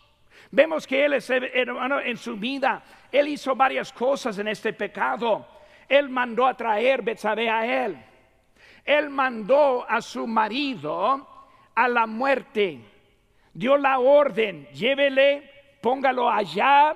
Vemos 0.52 0.88
que 0.88 1.04
él 1.06 1.14
es 1.14 1.30
hermano 1.30 2.00
en 2.00 2.18
su 2.18 2.38
vida. 2.38 2.84
Él 3.12 3.28
hizo 3.28 3.56
varias 3.56 3.92
cosas 3.92 4.38
en 4.38 4.48
este 4.48 4.74
pecado. 4.74 5.46
Él 5.88 6.10
mandó 6.10 6.46
a 6.46 6.56
traer 6.56 7.02
Betsabé 7.02 7.50
a 7.50 7.86
él. 7.86 7.98
Él 8.86 9.10
mandó 9.10 9.86
a 9.88 10.02
su 10.02 10.26
marido 10.26 11.28
a 11.74 11.88
la 11.88 12.06
muerte. 12.06 12.80
Dio 13.54 13.78
la 13.78 14.00
orden, 14.00 14.68
llévele, 14.72 15.50
póngalo 15.82 16.30
allá 16.30 16.96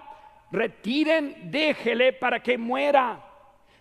retiren, 0.51 1.51
déjele 1.51 2.13
para 2.13 2.41
que 2.41 2.57
muera. 2.57 3.19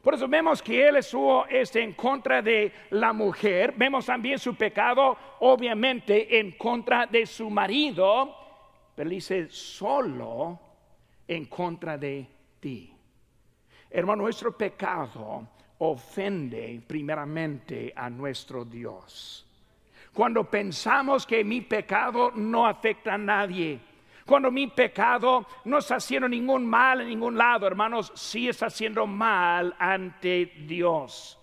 Por 0.03 0.15
eso 0.15 0.29
vemos 0.29 0.63
que 0.63 0.89
él 0.89 0.97
estuvo 0.97 1.47
este, 1.47 1.83
en 1.83 1.93
contra 1.93 2.41
de 2.41 2.73
la 2.91 3.13
mujer, 3.13 3.75
vemos 3.77 4.07
también 4.07 4.39
su 4.39 4.55
pecado, 4.55 5.17
obviamente, 5.41 6.39
en 6.39 6.53
contra 6.53 7.07
de 7.07 7.27
su 7.27 7.51
marido, 7.51 8.35
pero 8.95 9.11
dice 9.11 9.49
solo 9.51 10.59
en 11.27 11.47
contra 11.47 11.99
de 11.99 12.27
ti. 12.61 12.95
Hermano, 13.91 14.23
nuestro 14.23 14.57
pecado 14.57 15.49
ofende 15.79 16.81
primeramente 16.87 17.93
a 17.95 18.09
nuestro 18.11 18.65
Dios. 18.65 19.47
Cuando 20.13 20.45
pensamos 20.45 21.27
que 21.27 21.45
mi 21.45 21.61
pecado 21.61 22.33
no 22.35 22.67
afecta 22.67 23.15
a 23.15 23.19
nadie, 23.19 23.79
cuando 24.29 24.51
mi 24.51 24.67
pecado 24.67 25.47
no 25.65 25.79
está 25.79 25.97
haciendo 25.97 26.29
ningún 26.29 26.67
mal 26.67 27.01
en 27.01 27.09
ningún 27.09 27.39
lado, 27.39 27.67
hermanos, 27.67 28.13
sí 28.15 28.47
está 28.47 28.67
haciendo 28.67 29.07
mal 29.07 29.75
ante 29.79 30.53
Dios. 30.67 31.39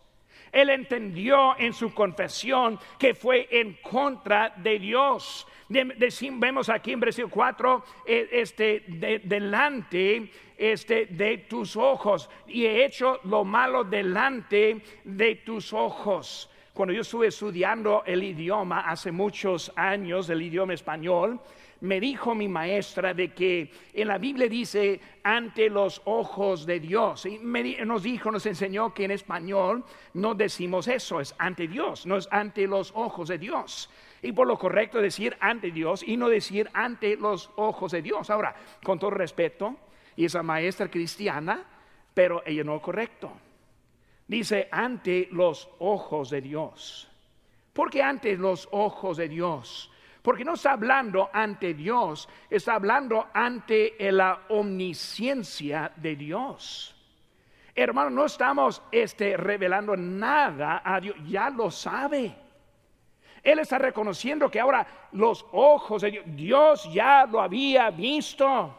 Él 0.52 0.70
entendió 0.70 1.58
en 1.58 1.74
su 1.74 1.96
confesión 1.96 2.80
que 3.00 3.16
fue 3.16 3.48
en 3.50 3.80
contra 3.82 4.54
de 4.58 4.78
Dios. 4.78 5.48
vemos 5.68 6.70
aquí 6.70 6.92
en 6.92 7.00
versículo 7.00 7.34
4, 7.34 7.84
eh, 8.06 8.30
este, 8.32 8.84
delante 9.24 10.32
este, 10.56 11.08
de 11.08 11.40
tus 11.40 11.76
ojos, 11.76 12.30
y 12.46 12.66
he 12.66 12.86
hecho 12.86 13.20
lo 13.24 13.44
malo 13.44 13.84
delante 13.84 14.80
de 15.04 15.38
tus 15.38 15.74
ojos. 15.74 16.52
Cuando 16.72 16.94
yo 16.94 17.02
estuve 17.02 17.28
estudiando 17.28 18.04
el 18.06 18.22
idioma 18.22 18.82
hace 18.82 19.12
muchos 19.12 19.72
años, 19.76 20.30
el 20.30 20.44
idioma 20.44 20.76
español, 20.76 21.42
me 21.86 22.00
dijo 22.00 22.36
mi 22.36 22.48
maestra 22.48 23.14
de 23.14 23.34
que 23.34 23.72
en 23.94 24.08
la 24.08 24.18
Biblia 24.18 24.50
dice 24.50 25.00
ante 25.24 25.70
los 25.70 26.02
ojos 26.06 26.66
de 26.66 26.80
Dios. 26.80 27.26
Y 27.26 27.40
nos 27.40 28.04
dijo, 28.04 28.32
nos 28.32 28.46
enseñó 28.46 28.94
que 28.94 29.06
en 29.06 29.12
español 29.12 29.86
no 30.14 30.36
decimos 30.36 30.88
eso, 30.88 31.22
es 31.22 31.34
ante 31.38 31.68
Dios, 31.68 32.06
no 32.06 32.18
es 32.18 32.28
ante 32.32 32.68
los 32.68 32.92
ojos 32.96 33.30
de 33.30 33.38
Dios. 33.38 33.90
Y 34.22 34.32
por 34.32 34.48
lo 34.48 34.58
correcto 34.58 35.00
decir 35.00 35.38
ante 35.40 35.72
Dios 35.72 36.04
y 36.06 36.18
no 36.18 36.28
decir 36.28 36.70
ante 36.74 37.16
los 37.16 37.52
ojos 37.56 37.92
de 37.92 38.02
Dios. 38.02 38.30
Ahora, 38.30 38.56
con 38.84 39.00
todo 39.00 39.12
respeto, 39.12 39.78
y 40.16 40.26
esa 40.26 40.44
maestra 40.44 40.90
cristiana, 40.90 41.64
pero 42.14 42.42
ella 42.46 42.64
no 42.64 42.78
es 42.78 42.82
correcto. 42.82 43.32
Dice 44.28 44.68
ante 44.72 45.28
los 45.32 45.70
ojos 45.80 46.30
de 46.30 46.42
Dios. 46.42 47.10
¿Por 47.74 47.92
qué 47.92 48.02
ante 48.02 48.38
los 48.38 48.68
ojos 48.72 49.18
de 49.18 49.28
Dios? 49.28 49.92
Porque 50.26 50.44
no 50.44 50.56
está 50.56 50.72
hablando 50.72 51.30
ante 51.32 51.76
Dios, 51.76 52.28
está 52.50 52.74
hablando 52.74 53.28
ante 53.32 53.96
la 54.12 54.46
omnisciencia 54.50 55.92
de 55.98 56.16
Dios. 56.16 56.96
Hermano, 57.76 58.10
no 58.10 58.26
estamos 58.26 58.82
este, 58.92 59.38
revelando 59.38 59.96
nada 59.96 60.82
a 60.84 61.00
Dios, 61.00 61.16
ya 61.28 61.52
lo 61.52 61.70
sabe. 61.70 62.36
Él 63.44 63.60
está 63.60 63.78
reconociendo 63.78 64.50
que 64.50 64.60
ahora 64.60 64.88
los 65.12 65.46
ojos 65.52 66.02
de 66.02 66.10
Dios, 66.10 66.26
Dios 66.26 66.90
ya 66.92 67.28
lo 67.28 67.40
había 67.40 67.92
visto. 67.92 68.74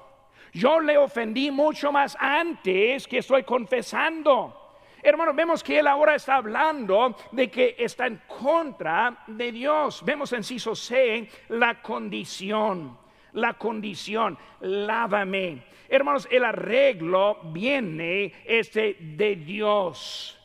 Yo 0.52 0.80
le 0.80 0.98
ofendí 0.98 1.52
mucho 1.52 1.92
más 1.92 2.16
antes 2.18 3.06
que 3.06 3.18
estoy 3.18 3.44
confesando. 3.44 4.65
Hermano, 5.06 5.34
vemos 5.34 5.62
que 5.62 5.78
él 5.78 5.86
ahora 5.86 6.16
está 6.16 6.34
hablando 6.34 7.16
de 7.30 7.48
que 7.48 7.76
está 7.78 8.08
en 8.08 8.22
contra 8.26 9.22
de 9.28 9.52
Dios. 9.52 10.02
Vemos 10.04 10.32
en 10.32 10.42
Ciso 10.42 10.74
C 10.74 11.30
la 11.50 11.80
condición, 11.80 12.98
la 13.34 13.54
condición, 13.54 14.36
lávame. 14.62 15.62
Hermanos, 15.88 16.26
el 16.28 16.44
arreglo 16.44 17.38
viene 17.52 18.42
este 18.44 18.96
de 18.98 19.36
Dios. 19.36 20.36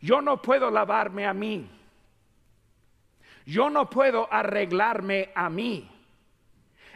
Yo 0.00 0.20
no 0.20 0.42
puedo 0.42 0.68
lavarme 0.68 1.24
a 1.24 1.32
mí. 1.32 1.70
Yo 3.46 3.70
no 3.70 3.88
puedo 3.88 4.26
arreglarme 4.32 5.30
a 5.32 5.48
mí. 5.48 5.88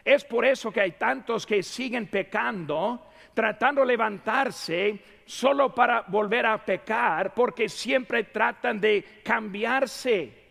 Es 0.05 0.25
por 0.25 0.45
eso 0.45 0.73
que 0.73 0.81
hay 0.81 0.93
tantos 0.93 1.47
que 1.47 1.63
siguen 1.63 2.09
pecando, 2.09 3.13
tratando 3.33 3.83
de 3.83 3.87
levantarse 3.87 5.14
solo 5.27 5.75
para 5.75 6.03
volver 6.03 6.47
a 6.47 6.65
pecar, 6.65 7.35
porque 7.35 7.69
siempre 7.69 8.25
tratan 8.25 8.81
de 8.81 9.23
cambiarse. 9.25 10.45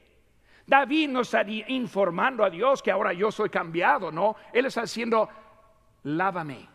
David 0.65 1.09
no 1.09 1.21
está 1.21 1.43
informando 1.47 2.43
a 2.43 2.49
Dios 2.49 2.81
que 2.81 2.91
ahora 2.91 3.13
yo 3.13 3.31
soy 3.31 3.49
cambiado, 3.49 4.11
no, 4.11 4.35
él 4.51 4.65
está 4.65 4.81
haciendo, 4.81 5.29
lávame. 6.03 6.67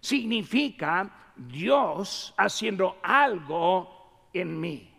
Significa 0.00 1.32
Dios 1.36 2.34
haciendo 2.36 2.98
algo 3.02 4.28
en 4.32 4.60
mí. 4.60 4.90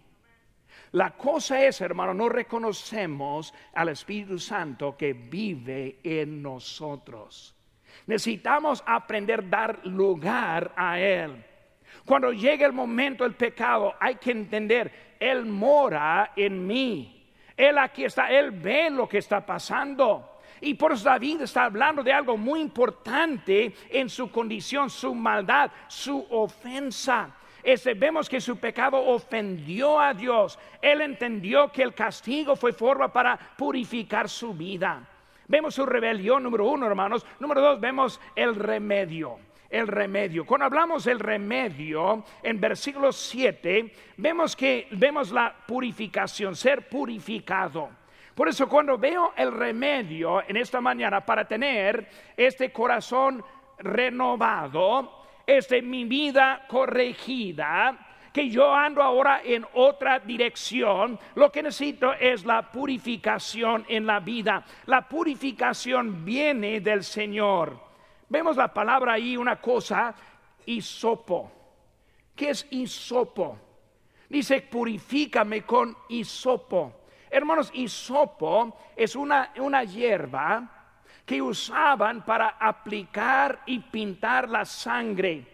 La 0.94 1.12
cosa 1.12 1.62
es, 1.62 1.82
hermano, 1.82 2.14
no 2.14 2.30
reconocemos 2.30 3.54
al 3.74 3.90
Espíritu 3.90 4.40
Santo 4.40 4.96
que 4.96 5.14
vive 5.14 6.00
en 6.04 6.42
nosotros. 6.42 7.54
Necesitamos 8.08 8.82
aprender 8.86 9.42
a 9.42 9.48
dar 9.48 9.86
lugar 9.86 10.74
a 10.78 11.00
Él. 11.00 11.44
Cuando 12.06 12.32
llegue 12.32 12.64
el 12.64 12.74
momento 12.74 13.24
del 13.24 13.34
pecado, 13.34 13.96
hay 14.00 14.16
que 14.16 14.32
entender, 14.32 15.16
Él 15.20 15.46
mora 15.46 16.34
en 16.36 16.66
mí. 16.66 17.26
Él 17.58 17.78
aquí 17.80 18.06
está, 18.06 18.30
Él 18.30 18.52
ve 18.52 18.92
lo 18.92 19.10
que 19.10 19.18
está 19.18 19.44
pasando. 19.44 20.40
Y 20.62 20.76
por 20.76 20.94
eso 20.94 21.06
David 21.06 21.42
está 21.42 21.66
hablando 21.66 22.04
de 22.04 22.14
algo 22.14 22.38
muy 22.38 22.62
importante 22.62 23.74
en 23.90 24.10
su 24.10 24.30
condición, 24.32 24.90
su 24.90 25.16
maldad, 25.16 25.72
su 25.88 26.26
ofensa. 26.30 27.36
Este, 27.64 27.96
vemos 27.96 28.30
que 28.30 28.40
su 28.40 28.58
pecado 28.58 29.04
ofendió 29.04 30.00
a 30.00 30.14
Dios. 30.14 30.60
Él 30.82 31.02
entendió 31.02 31.72
que 31.72 31.82
el 31.82 31.96
castigo 31.96 32.56
fue 32.56 32.72
forma 32.72 33.12
para 33.12 33.38
purificar 33.58 34.30
su 34.30 34.54
vida. 34.54 35.02
Vemos 35.48 35.74
su 35.74 35.86
rebelión, 35.86 36.44
número 36.44 36.68
uno, 36.68 36.86
hermanos. 36.86 37.26
Número 37.40 37.62
dos, 37.62 37.80
vemos 37.80 38.22
el 38.36 38.56
remedio 38.56 39.40
el 39.76 39.88
remedio. 39.88 40.46
Cuando 40.46 40.66
hablamos 40.66 41.04
del 41.04 41.20
remedio, 41.20 42.24
en 42.42 42.62
versículo 42.62 43.12
7, 43.12 43.92
vemos 44.18 44.56
que 44.56 44.88
vemos 44.92 45.32
la 45.32 45.54
purificación, 45.68 46.56
ser 46.56 46.88
purificado. 46.88 47.90
Por 48.34 48.48
eso 48.48 48.70
cuando 48.70 48.98
veo 48.98 49.34
el 49.36 49.52
remedio 49.52 50.42
en 50.48 50.58
esta 50.58 50.80
mañana 50.80 51.26
para 51.26 51.46
tener 51.46 52.08
este 52.38 52.72
corazón 52.72 53.44
renovado, 53.80 55.24
este 55.46 55.82
mi 55.82 56.06
vida 56.06 56.66
corregida, 56.68 57.98
que 58.32 58.50
yo 58.50 58.74
ando 58.74 59.02
ahora 59.02 59.42
en 59.44 59.66
otra 59.74 60.20
dirección, 60.20 61.20
lo 61.36 61.52
que 61.52 61.64
necesito 61.64 62.14
es 62.14 62.46
la 62.46 62.72
purificación 62.72 63.86
en 63.90 64.06
la 64.06 64.20
vida. 64.20 64.64
La 64.86 65.08
purificación 65.08 66.24
viene 66.24 66.82
del 66.82 67.04
Señor. 67.04 67.85
Vemos 68.30 68.58
la 68.58 68.74
palabra 68.74 69.14
ahí, 69.14 69.38
una 69.38 69.62
cosa, 69.62 70.16
hisopo. 70.66 71.52
¿Qué 72.36 72.50
es 72.50 72.68
hisopo? 72.70 73.58
Dice, 74.30 74.62
purifícame 74.62 75.62
con 75.62 75.96
hisopo. 76.10 76.94
Hermanos, 77.30 77.72
hisopo 77.74 78.78
es 78.96 79.16
una, 79.16 79.54
una 79.58 79.84
hierba 79.84 80.72
que 81.26 81.42
usaban 81.42 82.24
para 82.26 82.50
aplicar 82.60 83.62
y 83.66 83.80
pintar 83.80 84.50
la 84.50 84.66
sangre. 84.66 85.54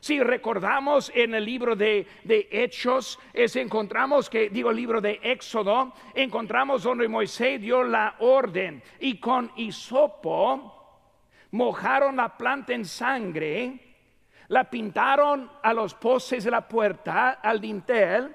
Si 0.00 0.18
recordamos 0.22 1.12
en 1.14 1.34
el 1.34 1.44
libro 1.44 1.76
de, 1.76 2.06
de, 2.24 2.48
Hechos, 2.50 3.18
es, 3.34 3.54
encontramos 3.56 4.30
que, 4.30 4.48
digo, 4.48 4.70
el 4.70 4.76
libro 4.76 5.00
de 5.00 5.20
Éxodo, 5.22 5.92
encontramos 6.14 6.82
donde 6.82 7.06
Moisés 7.06 7.60
dio 7.60 7.82
la 7.82 8.16
orden 8.20 8.82
y 8.98 9.18
con 9.18 9.52
hisopo 9.56 10.79
mojaron 11.52 12.16
la 12.16 12.36
planta 12.36 12.72
en 12.72 12.84
sangre, 12.84 13.78
la 14.48 14.64
pintaron 14.64 15.50
a 15.62 15.72
los 15.72 15.94
postes 15.94 16.44
de 16.44 16.50
la 16.50 16.66
puerta, 16.66 17.38
al 17.42 17.60
dintel, 17.60 18.34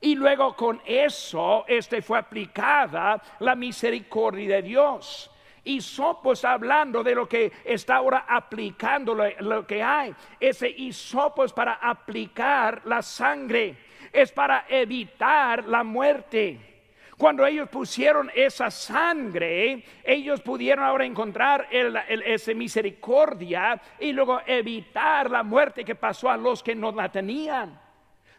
y 0.00 0.14
luego 0.14 0.54
con 0.54 0.82
eso 0.84 1.64
este 1.66 2.02
fue 2.02 2.18
aplicada 2.18 3.22
la 3.38 3.54
misericordia 3.54 4.56
de 4.56 4.62
Dios. 4.62 5.30
Y 5.64 5.80
Sopo 5.80 6.34
está 6.34 6.52
hablando 6.52 7.02
de 7.02 7.14
lo 7.14 7.26
que 7.26 7.50
está 7.64 7.96
ahora 7.96 8.26
aplicando 8.28 9.14
lo, 9.14 9.24
lo 9.40 9.66
que 9.66 9.82
hay. 9.82 10.14
Ese 10.38 10.68
hisopo 10.68 11.42
es 11.42 11.54
para 11.54 11.74
aplicar 11.74 12.82
la 12.84 13.00
sangre, 13.00 13.78
es 14.12 14.30
para 14.30 14.66
evitar 14.68 15.64
la 15.64 15.82
muerte. 15.82 16.73
Cuando 17.16 17.46
ellos 17.46 17.68
pusieron 17.68 18.30
esa 18.34 18.70
sangre, 18.70 19.84
ellos 20.02 20.40
pudieron 20.40 20.84
ahora 20.84 21.04
encontrar 21.04 21.68
esa 21.70 22.54
misericordia 22.54 23.80
y 24.00 24.12
luego 24.12 24.40
evitar 24.46 25.30
la 25.30 25.44
muerte 25.44 25.84
que 25.84 25.94
pasó 25.94 26.28
a 26.28 26.36
los 26.36 26.62
que 26.62 26.74
no 26.74 26.90
la 26.90 27.10
tenían. 27.10 27.80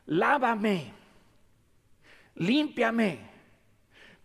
Lávame, 0.07 0.91
límpiame, 2.35 3.19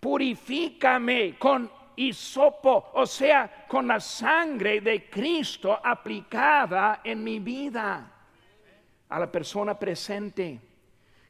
purifícame 0.00 1.36
con 1.38 1.70
hisopo, 1.94 2.90
o 2.94 3.06
sea, 3.06 3.66
con 3.68 3.86
la 3.86 4.00
sangre 4.00 4.80
de 4.80 5.08
Cristo 5.08 5.78
aplicada 5.82 7.02
en 7.04 7.22
mi 7.22 7.38
vida 7.38 8.12
a 9.08 9.18
la 9.18 9.30
persona 9.30 9.78
presente 9.78 10.69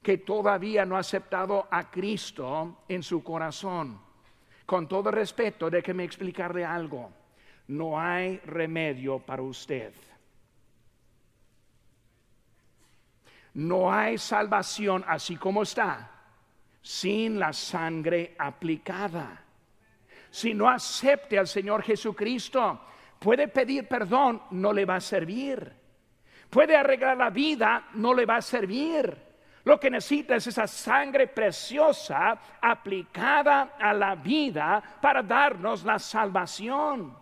que 0.03 0.19
todavía 0.19 0.87
no 0.87 0.97
ha 0.97 1.01
aceptado 1.01 1.69
a 1.71 1.91
Cristo 1.91 2.85
en 2.89 3.03
su 3.03 3.23
corazón. 3.23 4.01
Con 4.65 4.89
todo 4.89 5.11
respeto, 5.11 5.69
déjeme 5.69 6.05
explicarle 6.05 6.65
algo. 6.65 7.13
No 7.69 8.01
hay 8.01 8.39
remedio 8.39 9.19
para 9.19 9.43
usted. 9.43 9.93
No 13.55 13.93
hay 13.93 14.17
salvación 14.17 15.05
así 15.07 15.37
como 15.37 15.65
está, 15.65 16.11
sin 16.81 17.39
la 17.39 17.53
sangre 17.53 18.37
aplicada. 18.39 19.45
Si 20.31 20.55
no 20.55 20.69
acepte 20.69 21.39
al 21.39 21.49
Señor 21.49 21.83
Jesucristo, 21.83 22.81
puede 23.19 23.49
pedir 23.49 23.87
perdón, 23.87 24.41
no 24.53 24.73
le 24.73 24.85
va 24.85 24.97
a 24.97 25.01
servir. 25.01 25.73
Puede 26.49 26.77
arreglar 26.77 27.17
la 27.17 27.31
vida, 27.31 27.89
no 27.95 28.15
le 28.15 28.25
va 28.25 28.37
a 28.37 28.43
servir 28.43 29.30
lo 29.65 29.79
que 29.79 29.91
necesita 29.91 30.37
es 30.37 30.47
esa 30.47 30.67
sangre 30.67 31.27
preciosa 31.27 32.39
aplicada 32.61 33.75
a 33.79 33.93
la 33.93 34.15
vida 34.15 34.83
para 35.01 35.23
darnos 35.23 35.85
la 35.85 35.99
salvación. 35.99 37.15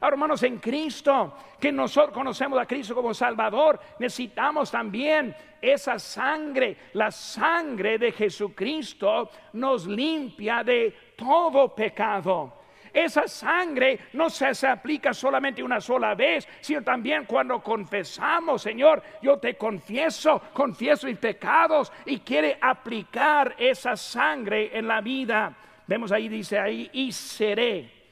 Ahora, 0.00 0.14
hermanos, 0.14 0.42
en 0.42 0.58
Cristo, 0.58 1.34
que 1.60 1.70
nosotros 1.70 2.12
conocemos 2.12 2.58
a 2.58 2.66
Cristo 2.66 2.94
como 2.94 3.14
Salvador, 3.14 3.78
necesitamos 4.00 4.70
también 4.70 5.34
esa 5.60 5.98
sangre. 5.98 6.76
La 6.94 7.12
sangre 7.12 7.98
de 7.98 8.10
Jesucristo 8.10 9.30
nos 9.52 9.86
limpia 9.86 10.64
de 10.64 11.14
todo 11.16 11.72
pecado. 11.72 12.61
Esa 12.92 13.26
sangre 13.26 13.98
no 14.12 14.28
se, 14.28 14.54
se, 14.54 14.66
aplica 14.66 15.14
solamente 15.14 15.62
una 15.62 15.80
sola 15.80 16.14
vez, 16.14 16.46
sino 16.60 16.82
también 16.82 17.24
cuando 17.24 17.62
confesamos, 17.62 18.62
Señor, 18.62 19.02
yo 19.22 19.38
te 19.38 19.56
confieso, 19.56 20.42
confieso 20.52 21.06
mis 21.06 21.18
pecados 21.18 21.92
y 22.04 22.18
quiere 22.20 22.58
aplicar 22.60 23.54
esa 23.58 23.96
sangre 23.96 24.76
en 24.76 24.86
la 24.86 25.00
vida. 25.00 25.56
Vemos 25.86 26.12
ahí, 26.12 26.28
dice 26.28 26.58
ahí, 26.58 26.90
y 26.92 27.12
seré 27.12 28.02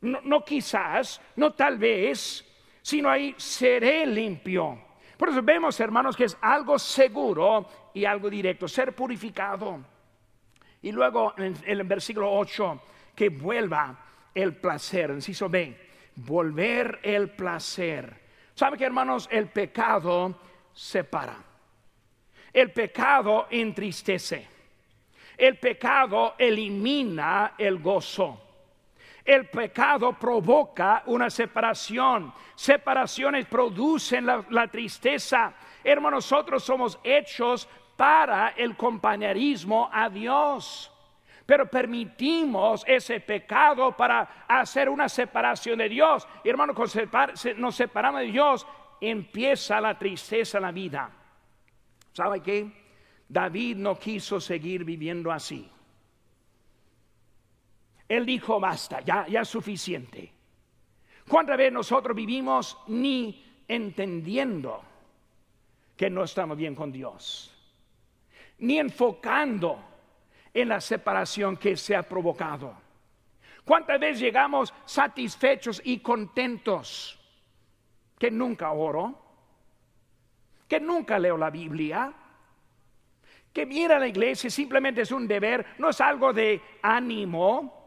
no, 0.00 0.44
quizás, 0.44 1.20
no 1.36 1.52
tal 1.52 1.78
vez, 1.78 2.44
sino 2.82 3.10
ahí 3.10 3.34
seré 3.36 4.06
limpio. 4.06 4.78
Por 5.16 5.28
eso 5.28 5.42
vemos, 5.42 5.78
hermanos, 5.80 6.16
que 6.16 6.24
es 6.24 6.36
algo 6.40 6.78
seguro 6.78 7.68
y 7.92 8.04
algo 8.04 8.30
directo, 8.30 8.66
ser 8.66 8.94
purificado. 8.94 9.80
Y 10.82 10.92
luego 10.92 11.34
en 11.36 11.54
el 11.66 11.84
versículo 11.84 12.32
8, 12.32 12.80
que 13.14 13.28
vuelva 13.28 13.98
el 14.34 14.56
placer, 14.56 15.10
inciso 15.10 15.48
B, 15.48 15.76
volver 16.16 17.00
el 17.02 17.30
placer. 17.30 18.20
¿Sabe 18.54 18.76
que, 18.76 18.84
hermanos? 18.84 19.28
El 19.30 19.48
pecado 19.48 20.38
separa. 20.72 21.36
El 22.52 22.72
pecado 22.72 23.46
entristece. 23.50 24.46
El 25.36 25.56
pecado 25.58 26.34
elimina 26.36 27.54
el 27.56 27.78
gozo. 27.78 28.50
El 29.24 29.46
pecado 29.48 30.12
provoca 30.12 31.02
una 31.06 31.30
separación. 31.30 32.32
Separaciones 32.54 33.46
producen 33.46 34.26
la, 34.26 34.68
tristeza. 34.68 35.54
Hermanos, 35.84 36.30
nosotros 36.30 36.64
somos 36.64 36.98
hechos 37.02 37.68
para 37.96 38.48
el 38.50 38.76
compañerismo 38.76 39.88
a 39.92 40.08
Dios. 40.08 40.90
Pero 41.50 41.68
permitimos 41.68 42.84
ese 42.86 43.18
pecado 43.18 43.96
para 43.96 44.44
hacer 44.46 44.88
una 44.88 45.08
separación 45.08 45.78
de 45.78 45.88
Dios. 45.88 46.24
Y 46.44 46.48
hermanos, 46.48 46.76
cuando 46.76 47.32
nos 47.56 47.74
separamos 47.74 48.20
de 48.20 48.28
Dios, 48.28 48.64
empieza 49.00 49.80
la 49.80 49.98
tristeza 49.98 50.58
en 50.58 50.62
la 50.62 50.70
vida. 50.70 51.10
¿Sabe 52.12 52.40
qué? 52.40 52.70
David 53.28 53.78
no 53.78 53.98
quiso 53.98 54.40
seguir 54.40 54.84
viviendo 54.84 55.32
así. 55.32 55.68
Él 58.08 58.24
dijo, 58.24 58.60
basta, 58.60 59.00
ya, 59.00 59.26
ya 59.26 59.40
es 59.40 59.48
suficiente. 59.48 60.32
¿Cuántas 61.28 61.56
veces 61.56 61.72
nosotros 61.72 62.16
vivimos 62.16 62.78
ni 62.86 63.64
entendiendo 63.66 64.84
que 65.96 66.08
no 66.10 66.22
estamos 66.22 66.56
bien 66.56 66.76
con 66.76 66.92
Dios? 66.92 67.52
Ni 68.58 68.78
enfocando 68.78 69.89
en 70.52 70.68
la 70.68 70.80
separación 70.80 71.56
que 71.56 71.76
se 71.76 71.94
ha 71.94 72.02
provocado. 72.02 72.74
¿Cuántas 73.64 74.00
veces 74.00 74.20
llegamos 74.20 74.74
satisfechos 74.84 75.80
y 75.84 75.98
contentos? 75.98 77.18
Que 78.18 78.30
nunca 78.30 78.72
oro, 78.72 79.18
que 80.66 80.80
nunca 80.80 81.18
leo 81.18 81.36
la 81.36 81.50
Biblia, 81.50 82.12
que 83.52 83.66
mira 83.66 83.96
a 83.96 84.00
la 84.00 84.06
iglesia 84.06 84.50
simplemente 84.50 85.02
es 85.02 85.10
un 85.10 85.26
deber, 85.26 85.66
no 85.78 85.90
es 85.90 86.00
algo 86.00 86.32
de 86.32 86.60
ánimo, 86.82 87.80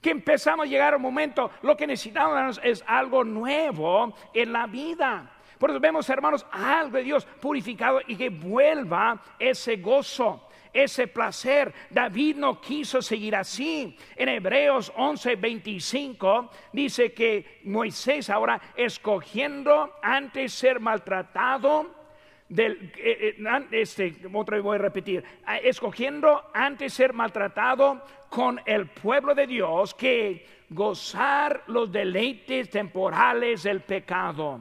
que 0.00 0.10
empezamos 0.10 0.66
a 0.66 0.68
llegar 0.68 0.92
a 0.92 0.96
un 0.96 1.02
momento, 1.02 1.50
lo 1.62 1.76
que 1.76 1.86
necesitamos 1.86 2.60
es 2.62 2.84
algo 2.86 3.24
nuevo 3.24 4.14
en 4.34 4.52
la 4.52 4.66
vida. 4.66 5.30
Por 5.58 5.70
eso 5.70 5.80
vemos, 5.80 6.08
hermanos, 6.10 6.44
algo 6.50 6.98
de 6.98 7.04
Dios 7.04 7.24
purificado 7.40 8.00
y 8.06 8.16
que 8.16 8.28
vuelva 8.28 9.22
ese 9.38 9.76
gozo 9.76 10.48
ese 10.74 11.06
placer. 11.06 11.72
David 11.88 12.36
no 12.36 12.60
quiso 12.60 13.00
seguir 13.00 13.36
así. 13.36 13.96
En 14.16 14.28
Hebreos 14.28 14.92
11:25 14.96 16.50
dice 16.72 17.12
que 17.12 17.60
Moisés 17.64 18.28
ahora 18.28 18.60
escogiendo 18.76 19.94
antes 20.02 20.52
ser 20.52 20.80
maltratado, 20.80 22.02
del, 22.48 22.92
eh, 22.98 23.36
eh, 23.38 23.66
este, 23.70 24.16
otra 24.32 24.56
vez 24.56 24.64
voy 24.64 24.74
a 24.76 24.82
repetir, 24.82 25.24
escogiendo 25.62 26.50
antes 26.52 26.92
ser 26.92 27.14
maltratado 27.14 28.02
con 28.28 28.60
el 28.66 28.86
pueblo 28.86 29.34
de 29.34 29.46
Dios 29.46 29.94
que 29.94 30.46
gozar 30.68 31.62
los 31.68 31.90
deleites 31.90 32.68
temporales 32.68 33.62
del 33.62 33.80
pecado. 33.80 34.60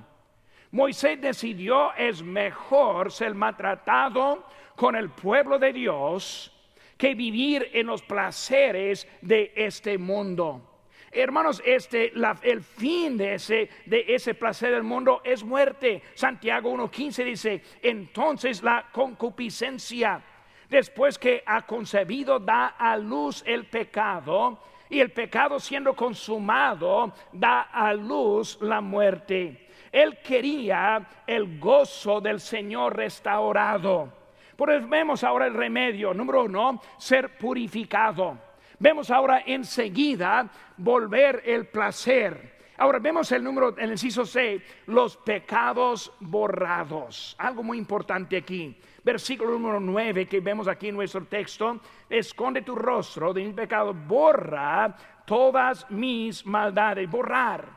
Moisés 0.71 1.21
decidió 1.21 1.93
es 1.93 2.23
mejor 2.23 3.11
ser 3.11 3.35
maltratado 3.35 4.45
con 4.75 4.95
el 4.95 5.09
pueblo 5.09 5.59
de 5.59 5.73
Dios 5.73 6.51
que 6.97 7.15
vivir 7.15 7.69
en 7.73 7.87
los 7.87 8.01
placeres 8.01 9.07
de 9.21 9.51
este 9.55 9.97
mundo. 9.97 10.69
Hermanos, 11.11 11.61
este, 11.63 12.11
el 12.41 12.61
fin 12.61 13.17
de 13.17 13.35
ese, 13.35 13.69
de 13.85 14.05
ese 14.07 14.33
placer 14.33 14.71
del 14.71 14.83
mundo 14.83 15.21
es 15.23 15.43
muerte. 15.43 16.01
Santiago 16.15 16.73
1.15 16.73 17.23
dice, 17.23 17.61
entonces 17.83 18.63
la 18.63 18.87
concupiscencia, 18.91 20.23
después 20.69 21.19
que 21.19 21.43
ha 21.45 21.67
concebido, 21.67 22.39
da 22.39 22.67
a 22.67 22.97
luz 22.97 23.43
el 23.45 23.65
pecado, 23.65 24.59
y 24.89 24.99
el 24.99 25.11
pecado 25.11 25.59
siendo 25.59 25.95
consumado, 25.95 27.13
da 27.31 27.61
a 27.61 27.93
luz 27.93 28.57
la 28.61 28.79
muerte. 28.79 29.67
Él 29.91 30.19
quería 30.23 31.07
el 31.27 31.59
gozo 31.59 32.21
del 32.21 32.39
Señor 32.39 32.95
restaurado. 32.95 34.22
Vemos 34.65 35.23
ahora 35.23 35.47
el 35.47 35.53
remedio, 35.53 36.13
número 36.13 36.43
uno, 36.43 36.81
ser 36.97 37.37
purificado. 37.37 38.37
Vemos 38.79 39.11
ahora 39.11 39.43
enseguida 39.45 40.49
volver 40.77 41.43
el 41.45 41.67
placer. 41.67 42.53
Ahora 42.77 42.99
vemos 42.99 43.31
el 43.31 43.43
número, 43.43 43.77
el 43.77 43.91
inciso 43.91 44.25
C, 44.25 44.61
los 44.87 45.17
pecados 45.17 46.11
borrados. 46.19 47.35
Algo 47.37 47.61
muy 47.61 47.77
importante 47.77 48.37
aquí. 48.37 48.75
Versículo 49.03 49.51
número 49.51 49.79
9 49.79 50.27
que 50.27 50.39
vemos 50.39 50.67
aquí 50.67 50.87
en 50.87 50.95
nuestro 50.95 51.25
texto. 51.25 51.79
Esconde 52.09 52.61
tu 52.61 52.73
rostro 52.73 53.33
de 53.33 53.43
mi 53.43 53.53
pecado. 53.53 53.93
Borra 53.93 54.95
todas 55.25 55.89
mis 55.91 56.45
maldades. 56.45 57.09
Borrar. 57.09 57.67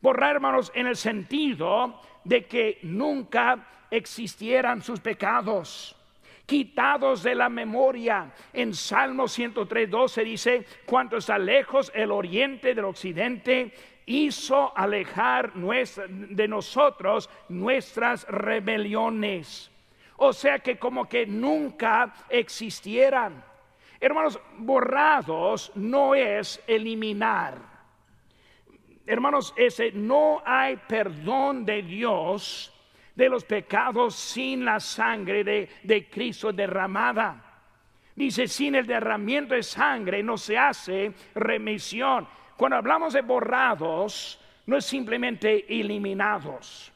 Borrar, 0.00 0.36
hermanos, 0.36 0.70
en 0.74 0.86
el 0.86 0.96
sentido 0.96 2.00
de 2.22 2.46
que 2.46 2.78
nunca 2.82 3.66
existieran 3.90 4.82
sus 4.82 5.00
pecados 5.00 5.97
quitados 6.48 7.22
de 7.22 7.34
la 7.34 7.50
memoria. 7.50 8.32
En 8.54 8.72
Salmo 8.72 9.28
103, 9.28 9.90
12 9.90 10.24
dice, 10.24 10.66
cuanto 10.86 11.18
está 11.18 11.38
lejos 11.38 11.92
el 11.94 12.10
oriente 12.10 12.74
del 12.74 12.86
occidente, 12.86 13.74
hizo 14.06 14.72
alejar 14.74 15.52
de 15.52 16.48
nosotros 16.48 17.28
nuestras 17.50 18.26
rebeliones. 18.28 19.70
O 20.16 20.32
sea 20.32 20.60
que 20.60 20.78
como 20.78 21.06
que 21.06 21.26
nunca 21.26 22.14
existieran. 22.30 23.44
Hermanos, 24.00 24.40
borrados 24.56 25.70
no 25.74 26.14
es 26.14 26.62
eliminar. 26.66 27.58
Hermanos, 29.04 29.52
ese 29.54 29.92
no 29.92 30.42
hay 30.46 30.78
perdón 30.78 31.66
de 31.66 31.82
Dios 31.82 32.72
de 33.18 33.28
los 33.28 33.44
pecados 33.44 34.14
sin 34.14 34.64
la 34.64 34.78
sangre 34.78 35.42
de, 35.42 36.08
Cristo 36.08 36.52
derramada. 36.52 37.42
Dice, 38.14 38.46
sin 38.46 38.76
el 38.76 38.86
derramiento 38.86 39.56
de 39.56 39.64
sangre 39.64 40.22
no 40.22 40.38
se 40.38 40.56
hace 40.56 41.12
remisión. 41.34 42.28
Cuando 42.56 42.76
hablamos 42.76 43.14
de 43.14 43.22
borrados, 43.22 44.40
no 44.66 44.76
es 44.76 44.84
simplemente 44.84 45.66
eliminados. 45.68 46.92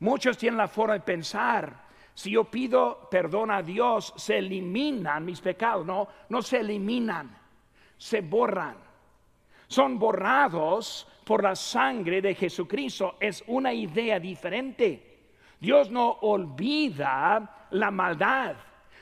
Muchos 0.00 0.36
tienen 0.36 0.58
la 0.58 0.68
forma 0.68 0.92
de 0.92 1.00
pensar, 1.00 1.84
si 2.12 2.32
yo 2.32 2.44
pido 2.44 3.08
perdón 3.10 3.50
a 3.50 3.62
Dios, 3.62 4.12
se 4.18 4.36
eliminan 4.36 5.24
mis 5.24 5.40
pecados. 5.40 5.86
No, 5.86 6.06
no 6.28 6.42
se 6.42 6.58
eliminan, 6.60 7.34
se 7.96 8.20
borran. 8.20 8.76
Son 9.68 9.98
borrados 9.98 11.08
por 11.24 11.42
la 11.42 11.56
sangre 11.56 12.20
de 12.20 12.34
Jesucristo. 12.34 13.16
Es 13.18 13.42
una 13.46 13.72
idea 13.72 14.20
diferente. 14.20 15.13
Dios 15.64 15.90
no 15.90 16.18
olvida 16.20 17.68
la 17.70 17.90
maldad. 17.90 18.54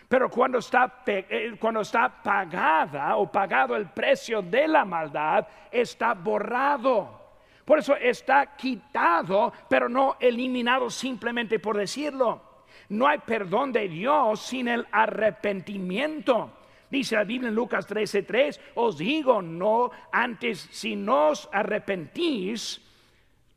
Pero 0.08 0.30
cuando 0.30 0.58
está, 0.58 1.02
eh, 1.06 1.56
cuando 1.58 1.80
está 1.80 2.22
pagada 2.22 3.16
o 3.16 3.32
pagado 3.32 3.74
el 3.74 3.90
precio 3.90 4.42
de 4.42 4.68
la 4.68 4.84
maldad, 4.84 5.44
está 5.72 6.14
borrado. 6.14 7.20
Por 7.64 7.80
eso 7.80 7.96
está 7.96 8.54
quitado, 8.54 9.52
pero 9.68 9.88
no 9.88 10.16
eliminado 10.20 10.88
simplemente 10.88 11.58
por 11.58 11.76
decirlo. 11.76 12.42
No 12.90 13.08
hay 13.08 13.18
perdón 13.18 13.72
de 13.72 13.88
Dios 13.88 14.40
sin 14.40 14.68
el 14.68 14.86
arrepentimiento. 14.92 16.52
Dice 16.88 17.16
la 17.16 17.24
Biblia 17.24 17.48
en 17.48 17.56
Lucas 17.56 17.88
13:3, 17.88 18.60
os 18.76 18.98
digo, 18.98 19.42
no, 19.42 19.90
antes 20.12 20.68
si 20.70 20.94
no 20.94 21.30
os 21.30 21.48
arrepentís, 21.50 22.80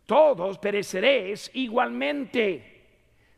todos 0.07 0.57
pereceréis 0.57 1.51
igualmente. 1.53 2.74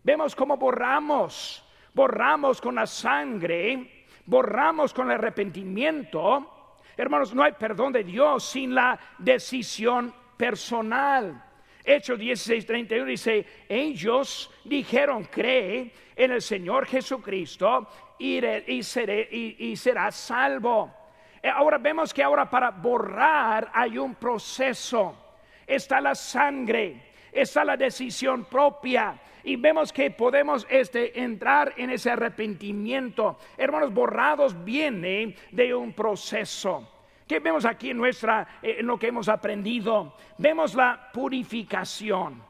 Vemos 0.03 0.35
cómo 0.35 0.57
borramos, 0.57 1.63
borramos 1.93 2.61
con 2.61 2.75
la 2.75 2.87
sangre, 2.87 4.05
borramos 4.25 4.93
con 4.93 5.07
el 5.07 5.13
arrepentimiento. 5.13 6.75
Hermanos, 6.95 7.33
no 7.33 7.43
hay 7.43 7.53
perdón 7.53 7.93
de 7.93 8.03
Dios 8.03 8.43
sin 8.49 8.73
la 8.73 8.99
decisión 9.17 10.13
personal. 10.35 11.43
Hechos 11.83 12.19
16:31 12.19 13.05
dice, 13.05 13.45
ellos 13.69 14.51
dijeron, 14.65 15.23
cree 15.25 15.93
en 16.15 16.31
el 16.31 16.41
Señor 16.41 16.85
Jesucristo 16.85 17.87
y, 18.19 18.39
y, 18.75 19.75
será 19.77 20.11
salvo. 20.11 20.93
Eh, 21.41 21.49
ahora 21.49 21.77
vemos 21.77 22.13
que 22.13 22.23
ahora 22.23 22.49
para 22.49 22.71
borrar 22.71 23.71
hay 23.73 23.97
un 23.97 24.15
proceso. 24.15 25.15
Está 25.65 26.01
la 26.01 26.15
sangre, 26.15 27.13
está 27.31 27.63
la 27.63 27.77
decisión 27.77 28.45
propia. 28.45 29.19
Y 29.43 29.55
vemos 29.55 29.93
que 29.93 30.11
podemos 30.11 30.67
este, 30.69 31.19
entrar 31.21 31.73
en 31.77 31.89
ese 31.89 32.11
arrepentimiento. 32.11 33.37
Hermanos, 33.57 33.93
borrados 33.93 34.63
viene 34.63 35.35
de 35.51 35.73
un 35.73 35.93
proceso. 35.93 36.89
¿Qué 37.27 37.39
vemos 37.39 37.65
aquí 37.65 37.91
en 37.91 37.97
nuestra, 37.97 38.59
eh, 38.61 38.77
lo 38.81 38.97
que 38.97 39.07
hemos 39.07 39.29
aprendido? 39.29 40.15
Vemos 40.37 40.75
la 40.75 41.09
purificación. 41.13 42.41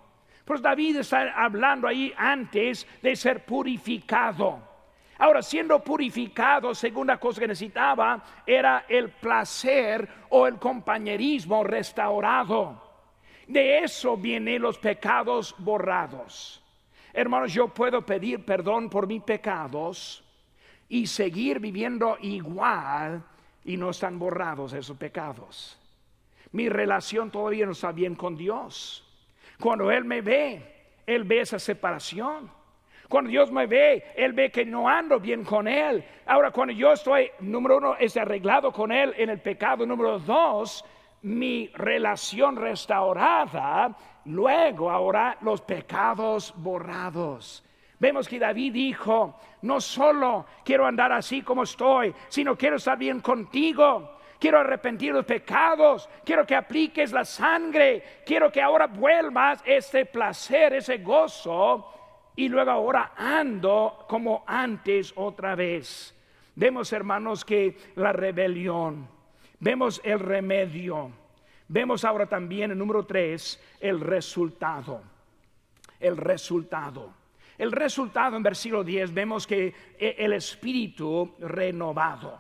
Pues 0.46 0.62
David 0.62 0.98
está 0.98 1.34
hablando 1.36 1.88
ahí 1.88 2.14
antes 2.16 2.88
de 3.02 3.16
ser 3.16 3.44
purificado. 3.44 4.60
Ahora, 5.18 5.42
siendo 5.42 5.84
purificado, 5.84 6.76
segunda 6.76 7.18
cosa 7.18 7.42
que 7.42 7.48
necesitaba 7.48 8.24
era 8.46 8.86
el 8.88 9.10
placer 9.10 10.08
o 10.30 10.46
el 10.46 10.58
compañerismo 10.58 11.64
restaurado. 11.64 12.87
De 13.48 13.80
eso 13.80 14.18
vienen 14.18 14.62
los 14.62 14.78
pecados 14.78 15.56
borrados. 15.58 16.62
Hermanos, 17.14 17.54
yo 17.54 17.70
puedo 17.70 18.06
pedir 18.06 18.46
perdón 18.46 18.90
por 18.90 19.08
mis 19.08 19.24
pecados 19.24 20.24
y 20.90 21.08
seguir 21.08 21.60
viviendo 21.60 22.18
igual 22.22 23.24
y 23.64 23.78
no 23.78 23.90
están 23.90 24.20
borrados 24.20 24.74
esos 24.74 24.98
pecados. 24.98 25.80
Mi 26.52 26.70
relación 26.70 27.32
todavía 27.32 27.66
no 27.66 27.72
está 27.72 27.92
bien 27.92 28.16
con 28.16 28.36
Dios. 28.36 29.04
Cuando 29.60 29.92
Él 29.92 30.06
me 30.06 30.22
ve, 30.22 30.90
Él 31.06 31.24
ve 31.24 31.42
esa 31.42 31.60
separación. 31.60 32.52
Cuando 33.08 33.30
Dios 33.30 33.52
me 33.52 33.66
ve, 33.66 34.04
Él 34.16 34.34
ve 34.34 34.52
que 34.52 34.66
no 34.66 34.88
ando 34.88 35.20
bien 35.20 35.44
con 35.44 35.68
Él. 35.68 36.04
Ahora, 36.26 36.52
cuando 36.52 36.74
yo 36.74 36.92
estoy, 36.92 37.32
número 37.40 37.78
uno, 37.78 37.96
es 37.98 38.16
arreglado 38.18 38.72
con 38.72 38.92
Él 38.92 39.14
en 39.18 39.30
el 39.30 39.40
pecado. 39.40 39.86
Número 39.86 40.20
dos, 40.20 40.84
mi 41.24 41.68
relación 41.74 42.56
restaurada. 42.56 43.96
Luego, 44.26 44.90
ahora, 44.90 45.38
los 45.42 45.62
pecados 45.62 46.54
borrados. 46.58 47.64
Vemos 48.00 48.28
que 48.28 48.38
David 48.38 48.74
dijo, 48.74 49.40
no 49.64 49.82
solo 49.82 50.46
quiero 50.64 50.86
andar 50.86 51.12
así 51.12 51.42
como 51.42 51.64
estoy, 51.64 52.14
sino 52.28 52.56
quiero 52.56 52.76
estar 52.76 52.98
bien 52.98 53.22
contigo. 53.22 54.18
Quiero 54.40 54.60
arrepentir 54.60 55.14
los 55.14 55.26
pecados, 55.26 56.08
quiero 56.24 56.46
que 56.46 56.56
apliques 56.56 57.12
la 57.12 57.26
sangre, 57.26 58.22
quiero 58.24 58.52
que 58.52 58.62
ahora 58.62 58.86
vuelvas 58.86 59.64
ese 59.66 60.06
placer, 60.06 60.76
ese 60.76 61.00
gozo, 61.00 61.92
y 62.36 62.48
luego 62.48 62.70
ahora 62.70 63.14
ando 63.18 64.06
como 64.08 64.44
antes 64.46 65.12
otra 65.16 65.56
vez. 65.56 66.16
Vemos, 66.54 66.94
hermanos, 66.94 67.44
que 67.44 67.78
la 67.96 68.14
rebelión, 68.14 69.10
vemos 69.60 70.02
el 70.04 70.20
remedio, 70.20 71.12
vemos 71.68 72.04
ahora 72.06 72.26
también 72.26 72.72
el 72.72 72.78
número 72.78 73.06
tres, 73.06 73.62
el 73.80 74.00
resultado. 74.00 75.02
El 76.00 76.16
resultado. 76.18 77.14
El 77.58 77.72
resultado 77.72 78.38
en 78.38 78.44
versículo 78.44 78.84
10 78.84 79.14
vemos 79.14 79.48
que 79.48 79.74
eh, 79.98 80.16
el 80.20 80.34
espíritu 80.34 81.36
renovado. 81.40 82.40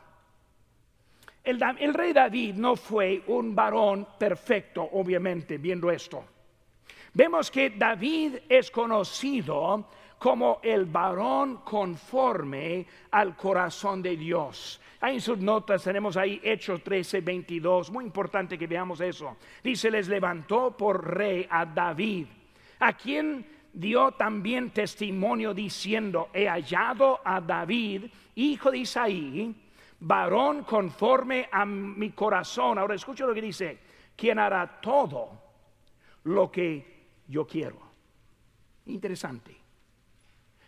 El, 1.43 1.60
el, 1.80 1.93
rey 1.93 2.13
David 2.13 2.56
no 2.56 2.75
fue 2.75 3.23
un 3.27 3.56
varón 3.56 4.08
perfecto, 4.19 4.88
obviamente, 4.91 5.58
viendo 5.58 5.89
esto. 5.89 6.23
Vemos 7.13 7.50
que 7.50 7.72
David 7.72 8.36
es 8.50 8.70
conocido 8.72 9.88
como 10.17 10.60
el 10.63 10.86
varón 10.86 11.58
conforme 11.58 12.86
al 13.12 13.36
corazón 13.36 14.02
de 14.02 14.17
Dios. 14.17 14.82
Ahí 15.00 15.15
en 15.15 15.22
sus 15.22 15.38
notas 15.38 15.84
tenemos 15.84 16.17
ahí 16.17 16.41
Hechos 16.43 16.84
13, 16.84 17.22
22. 17.22 17.91
Muy 17.91 18.06
importante 18.06 18.58
que 18.58 18.65
veamos 18.65 19.00
eso. 19.02 19.38
Dice, 19.63 19.91
les 19.91 20.08
levantó 20.08 20.76
por 20.76 21.15
rey 21.15 21.46
a 21.50 21.65
David, 21.65 22.26
a 22.80 22.93
quien 22.93 23.46
dio 23.72 24.12
también 24.13 24.72
testimonio 24.72 25.54
diciendo, 25.54 26.30
he 26.34 26.48
hallado 26.48 27.22
a 27.24 27.39
David, 27.39 28.06
hijo 28.36 28.72
de 28.72 28.80
Isaí, 28.80 29.56
varón 30.00 30.63
conforme 30.63 31.48
a 31.52 31.63
mi 31.63 32.10
corazón. 32.10 32.80
Ahora 32.80 32.96
escucha 32.96 33.28
lo 33.28 33.36
que 33.36 33.41
dice, 33.41 33.78
quien 34.15 34.39
hará 34.39 34.82
todo 34.82 35.30
lo 36.24 36.52
que 36.52 36.97
yo 37.28 37.46
quiero. 37.46 37.78
Interesante. 38.86 39.56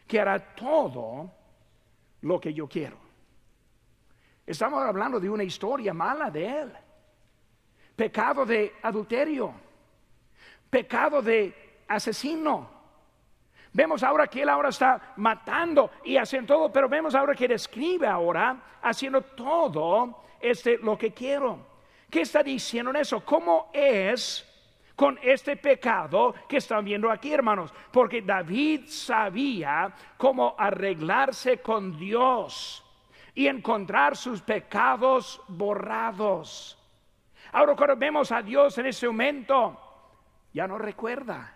Que 0.07 0.19
hará 0.19 0.55
todo 0.55 1.31
lo 2.21 2.39
que 2.39 2.53
yo 2.53 2.67
quiero. 2.67 2.97
Estamos 4.45 4.81
hablando 4.81 5.19
de 5.19 5.29
una 5.29 5.43
historia 5.43 5.93
mala 5.93 6.31
de 6.31 6.61
él. 6.61 6.73
Pecado 7.95 8.45
de 8.45 8.73
adulterio. 8.81 9.53
Pecado 10.69 11.21
de 11.21 11.83
asesino 11.87 12.79
Vemos 13.71 14.01
ahora 14.03 14.27
que 14.27 14.41
él 14.41 14.49
ahora 14.49 14.69
está 14.69 15.13
matando 15.17 15.91
y 16.03 16.17
haciendo 16.17 16.55
todo, 16.55 16.71
pero 16.71 16.89
vemos 16.89 17.13
ahora 17.13 17.35
que 17.35 17.47
describe 17.47 18.07
ahora 18.07 18.77
haciendo 18.81 19.21
todo 19.21 20.23
este 20.39 20.77
lo 20.79 20.97
que 20.97 21.11
quiero. 21.11 21.67
¿Qué 22.09 22.21
está 22.21 22.41
diciendo 22.41 22.89
en 22.89 22.97
eso? 22.97 23.23
¿Cómo 23.23 23.69
es 23.71 24.43
con 24.99 25.17
este 25.23 25.55
pecado 25.55 26.35
que 26.45 26.57
están 26.57 26.83
viendo 26.83 27.09
aquí, 27.09 27.31
hermanos? 27.31 27.73
Porque 27.89 28.21
David 28.21 28.81
sabía 28.87 29.89
cómo 30.17 30.55
arreglarse 30.57 31.59
con 31.59 31.97
Dios 31.97 32.83
y 33.33 33.47
encontrar 33.47 34.17
sus 34.17 34.41
pecados 34.41 35.41
borrados. 35.47 36.77
Ahora 37.53 37.77
cuando 37.77 37.95
vemos 37.95 38.29
a 38.33 38.41
Dios 38.41 38.77
en 38.77 38.87
ese 38.87 39.07
momento, 39.07 39.79
ya 40.51 40.67
no 40.67 40.77
recuerda 40.77 41.55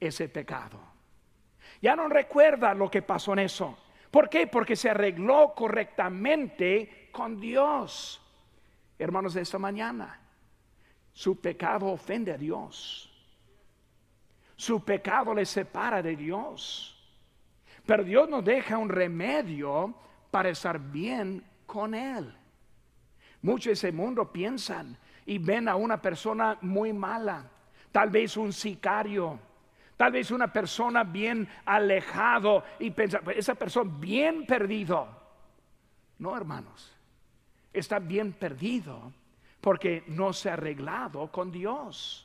ese 0.00 0.28
pecado 0.28 0.96
ya 1.80 1.94
no 1.94 2.08
recuerda 2.08 2.74
lo 2.74 2.90
que 2.90 3.02
pasó 3.02 3.32
en 3.34 3.40
eso. 3.40 3.78
¿Por 4.10 4.28
qué? 4.28 4.46
Porque 4.48 4.74
se 4.74 4.90
arregló 4.90 5.52
correctamente 5.54 7.10
con 7.12 7.38
Dios. 7.38 8.20
Hermanos 8.98 9.34
de 9.34 9.42
esta 9.42 9.58
mañana, 9.58 10.18
su 11.16 11.40
pecado 11.40 11.86
ofende 11.86 12.30
a 12.30 12.36
Dios. 12.36 13.10
Su 14.54 14.84
pecado 14.84 15.32
le 15.32 15.46
separa 15.46 16.02
de 16.02 16.14
Dios. 16.14 16.94
Pero 17.86 18.04
Dios 18.04 18.28
nos 18.28 18.44
deja 18.44 18.76
un 18.76 18.90
remedio 18.90 19.94
para 20.30 20.50
estar 20.50 20.78
bien 20.78 21.42
con 21.64 21.94
Él. 21.94 22.36
Muchos 23.40 23.64
de 23.64 23.72
ese 23.72 23.92
mundo 23.92 24.30
piensan 24.30 24.98
y 25.24 25.38
ven 25.38 25.70
a 25.70 25.76
una 25.76 26.02
persona 26.02 26.58
muy 26.60 26.92
mala, 26.92 27.50
tal 27.92 28.10
vez 28.10 28.36
un 28.36 28.52
sicario, 28.52 29.40
Tal 29.96 30.12
vez 30.12 30.30
una 30.30 30.52
persona 30.52 31.04
bien 31.04 31.48
alejado 31.64 32.62
y 32.78 32.90
pensar, 32.90 33.24
pues, 33.24 33.38
esa 33.38 33.54
persona 33.54 33.90
bien 33.98 34.44
perdido. 34.44 35.08
No, 36.18 36.36
hermanos, 36.36 36.94
está 37.72 37.98
bien 37.98 38.34
perdido 38.34 39.10
porque 39.66 40.04
no 40.06 40.32
se 40.32 40.48
ha 40.48 40.52
arreglado 40.52 41.26
con 41.32 41.50
Dios. 41.50 42.24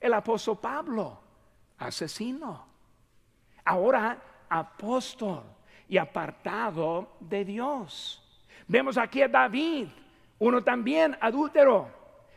El 0.00 0.12
apóstol 0.12 0.58
Pablo, 0.58 1.16
asesino. 1.78 2.66
Ahora 3.64 4.18
apóstol 4.48 5.44
y 5.88 5.96
apartado 5.96 7.18
de 7.20 7.44
Dios. 7.44 8.20
Vemos 8.66 8.98
aquí 8.98 9.22
a 9.22 9.28
David, 9.28 9.86
uno 10.40 10.64
también 10.64 11.16
adúltero. 11.20 11.88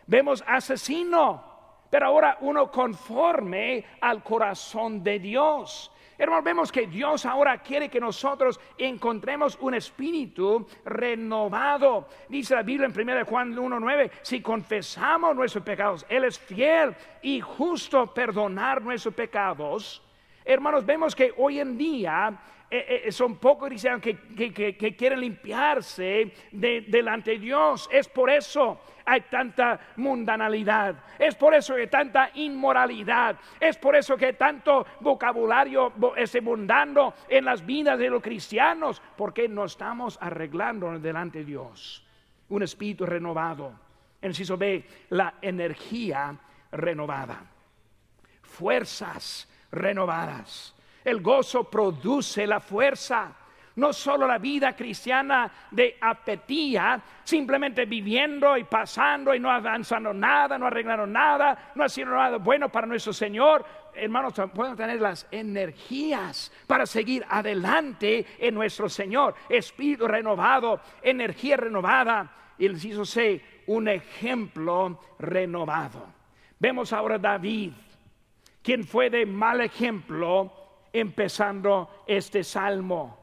Vemos 0.05 0.43
asesino, 0.45 1.43
pero 1.89 2.05
ahora 2.05 2.37
uno 2.41 2.69
conforme 2.69 3.83
al 3.99 4.21
corazón 4.21 5.03
de 5.03 5.17
Dios. 5.17 5.91
Hermanos, 6.19 6.43
vemos 6.43 6.69
que 6.69 6.85
Dios 6.85 7.25
ahora 7.25 7.59
quiere 7.59 7.87
que 7.87 8.01
nosotros 8.01 8.59
encontremos 8.77 9.57
un 9.61 9.73
espíritu 9.73 10.67
renovado. 10.83 12.09
Dice 12.27 12.55
la 12.55 12.61
Biblia 12.61 12.87
en 12.93 13.09
1 13.09 13.25
Juan 13.25 13.55
1.9, 13.55 14.11
si 14.21 14.41
confesamos 14.41 15.33
nuestros 15.33 15.63
pecados, 15.63 16.05
Él 16.09 16.25
es 16.25 16.37
fiel 16.37 16.93
y 17.21 17.39
justo 17.39 18.13
perdonar 18.13 18.81
nuestros 18.81 19.13
pecados. 19.13 20.03
Hermanos, 20.43 20.85
vemos 20.85 21.15
que 21.15 21.33
hoy 21.37 21.61
en 21.61 21.77
día 21.77 22.37
eh, 22.71 23.03
eh, 23.05 23.11
son 23.11 23.37
pocos 23.37 23.67
cristianos 23.67 24.01
que, 24.01 24.95
quieren 24.97 25.19
limpiarse 25.21 26.31
de- 26.51 26.81
delante 26.87 27.31
de 27.31 27.39
Dios. 27.39 27.89
Es 27.91 28.07
por 28.07 28.29
eso 28.29 28.81
hay 29.05 29.21
tanta 29.21 29.79
mundanalidad. 29.95 30.95
Es 31.17 31.35
por 31.35 31.53
eso 31.53 31.75
que 31.75 31.81
hay 31.81 31.87
tanta 31.87 32.29
inmoralidad. 32.35 33.37
Es 33.59 33.77
por 33.77 33.95
eso 33.95 34.15
que 34.15 34.27
hay 34.27 34.33
tanto 34.33 34.85
vocabulario 34.99 35.93
ese 36.15 36.41
mundano 36.41 37.13
en 37.27 37.45
las 37.45 37.65
vidas 37.65 37.97
de 37.97 38.09
los 38.09 38.21
cristianos. 38.21 39.01
Porque 39.17 39.47
no 39.47 39.65
estamos 39.65 40.17
arreglando 40.21 40.99
delante 40.99 41.39
de 41.39 41.45
Dios. 41.45 42.05
Un 42.49 42.63
espíritu 42.63 43.05
renovado. 43.05 43.73
En 44.21 44.29
inciso 44.31 44.57
B, 44.57 44.85
la 45.09 45.35
energía 45.41 46.37
renovada 46.71 47.43
fuerzas 48.49 49.47
renovadas. 49.71 50.75
El 51.09 51.21
gozo 51.21 51.63
produce 51.63 52.45
la 52.45 52.59
fuerza. 52.59 53.33
No 53.77 53.93
solo 53.93 54.27
la 54.27 54.37
vida 54.37 54.75
cristiana 54.75 55.51
de 55.71 55.97
apetía, 56.01 57.01
simplemente 57.23 57.85
viviendo 57.85 58.55
y 58.57 58.65
pasando 58.65 59.33
y 59.33 59.39
no 59.39 59.49
avanzando 59.49 60.13
nada, 60.13 60.57
no 60.57 60.67
arreglando 60.67 61.07
nada, 61.07 61.71
no 61.73 61.83
haciendo 61.83 62.13
nada 62.13 62.37
bueno 62.37 62.69
para 62.69 62.85
nuestro 62.85 63.11
Señor. 63.11 63.65
Hermanos, 63.95 64.33
podemos 64.53 64.77
tener 64.77 65.01
las 65.01 65.25
energías 65.31 66.51
para 66.67 66.85
seguir 66.85 67.25
adelante 67.27 68.25
en 68.37 68.53
nuestro 68.53 68.87
Señor. 68.87 69.33
Espíritu 69.47 70.07
renovado, 70.07 70.79
energía 71.01 71.57
renovada. 71.57 72.35
Y 72.57 72.65
el 72.67 72.73
inciso 72.73 73.03
C, 73.03 73.63
un 73.67 73.87
ejemplo 73.87 74.99
renovado. 75.17 76.05
Vemos 76.59 76.93
ahora 76.93 77.15
a 77.15 77.19
David 77.19 77.71
quien 78.61 78.83
fue 78.83 79.09
de 79.09 79.25
mal 79.25 79.61
ejemplo 79.61 80.68
empezando 80.93 82.03
este 82.07 82.43
salmo. 82.43 83.17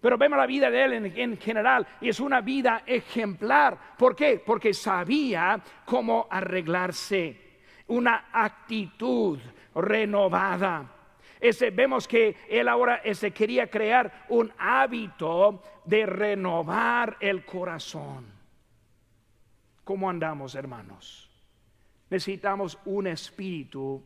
Pero 0.00 0.18
vemos 0.18 0.36
la 0.36 0.46
vida 0.46 0.70
de 0.70 0.84
él 0.84 0.92
en, 0.94 1.06
en 1.16 1.36
general 1.38 1.86
y 2.00 2.08
es 2.08 2.18
una 2.18 2.40
vida 2.40 2.82
ejemplar. 2.86 3.96
¿Por 3.96 4.16
qué? 4.16 4.42
Porque 4.44 4.74
sabía 4.74 5.60
cómo 5.84 6.26
arreglarse. 6.28 7.40
Una 7.86 8.28
actitud 8.32 9.38
renovada. 9.74 10.90
Ese, 11.40 11.70
vemos 11.70 12.06
que 12.06 12.36
él 12.48 12.68
ahora 12.68 12.96
ese, 13.04 13.32
quería 13.32 13.68
crear 13.68 14.26
un 14.28 14.52
hábito 14.58 15.62
de 15.84 16.06
renovar 16.06 17.16
el 17.18 17.44
corazón. 17.44 18.26
¿Cómo 19.84 20.08
andamos, 20.08 20.54
hermanos? 20.54 21.28
Necesitamos 22.10 22.78
un 22.84 23.08
espíritu 23.08 24.04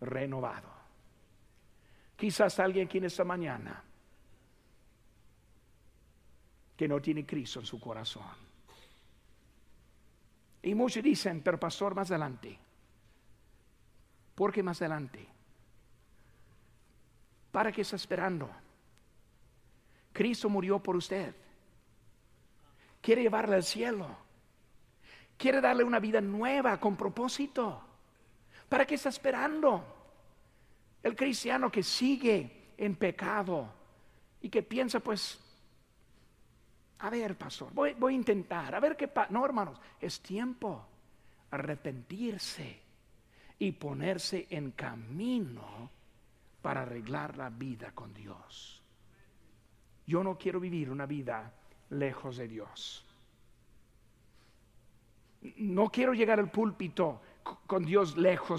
renovado. 0.00 0.75
Quizás 2.16 2.58
alguien 2.58 2.86
aquí 2.86 2.98
en 2.98 3.04
esta 3.04 3.24
mañana 3.24 3.82
que 6.76 6.88
no 6.88 7.00
tiene 7.00 7.24
Cristo 7.24 7.60
en 7.60 7.66
su 7.66 7.78
corazón. 7.78 8.46
Y 10.62 10.74
muchos 10.74 11.02
dicen, 11.02 11.42
pero 11.42 11.60
pastor, 11.60 11.94
más 11.94 12.10
adelante. 12.10 12.58
¿Por 14.34 14.52
qué 14.52 14.62
más 14.62 14.80
adelante? 14.82 15.26
¿Para 17.52 17.72
qué 17.72 17.82
está 17.82 17.96
esperando? 17.96 18.50
Cristo 20.12 20.48
murió 20.50 20.82
por 20.82 20.96
usted. 20.96 21.34
Quiere 23.00 23.22
llevarle 23.22 23.56
al 23.56 23.64
cielo. 23.64 24.08
Quiere 25.38 25.60
darle 25.60 25.84
una 25.84 26.00
vida 26.00 26.20
nueva 26.20 26.78
con 26.80 26.96
propósito. 26.96 27.82
¿Para 28.68 28.84
qué 28.84 28.96
está 28.96 29.10
esperando? 29.10 29.95
El 31.06 31.14
cristiano 31.14 31.70
que 31.70 31.84
sigue 31.84 32.72
en 32.76 32.96
pecado 32.96 33.72
y 34.42 34.48
que 34.48 34.64
piensa, 34.64 34.98
pues, 34.98 35.38
a 36.98 37.08
ver, 37.08 37.38
pastor, 37.38 37.72
voy, 37.72 37.94
voy 37.94 38.14
a 38.14 38.16
intentar, 38.16 38.74
a 38.74 38.80
ver 38.80 38.96
qué 38.96 39.06
pasa. 39.06 39.30
No, 39.30 39.44
hermanos, 39.44 39.80
es 40.00 40.18
tiempo 40.18 40.84
arrepentirse 41.52 42.80
y 43.60 43.70
ponerse 43.70 44.48
en 44.50 44.72
camino 44.72 45.92
para 46.60 46.82
arreglar 46.82 47.36
la 47.36 47.50
vida 47.50 47.92
con 47.92 48.12
Dios. 48.12 48.82
Yo 50.08 50.24
no 50.24 50.36
quiero 50.36 50.58
vivir 50.58 50.90
una 50.90 51.06
vida 51.06 51.54
lejos 51.90 52.36
de 52.36 52.48
Dios. 52.48 53.06
No 55.58 55.88
quiero 55.88 56.14
llegar 56.14 56.40
al 56.40 56.50
púlpito 56.50 57.20
con 57.68 57.84
Dios 57.84 58.16
lejos 58.16 58.54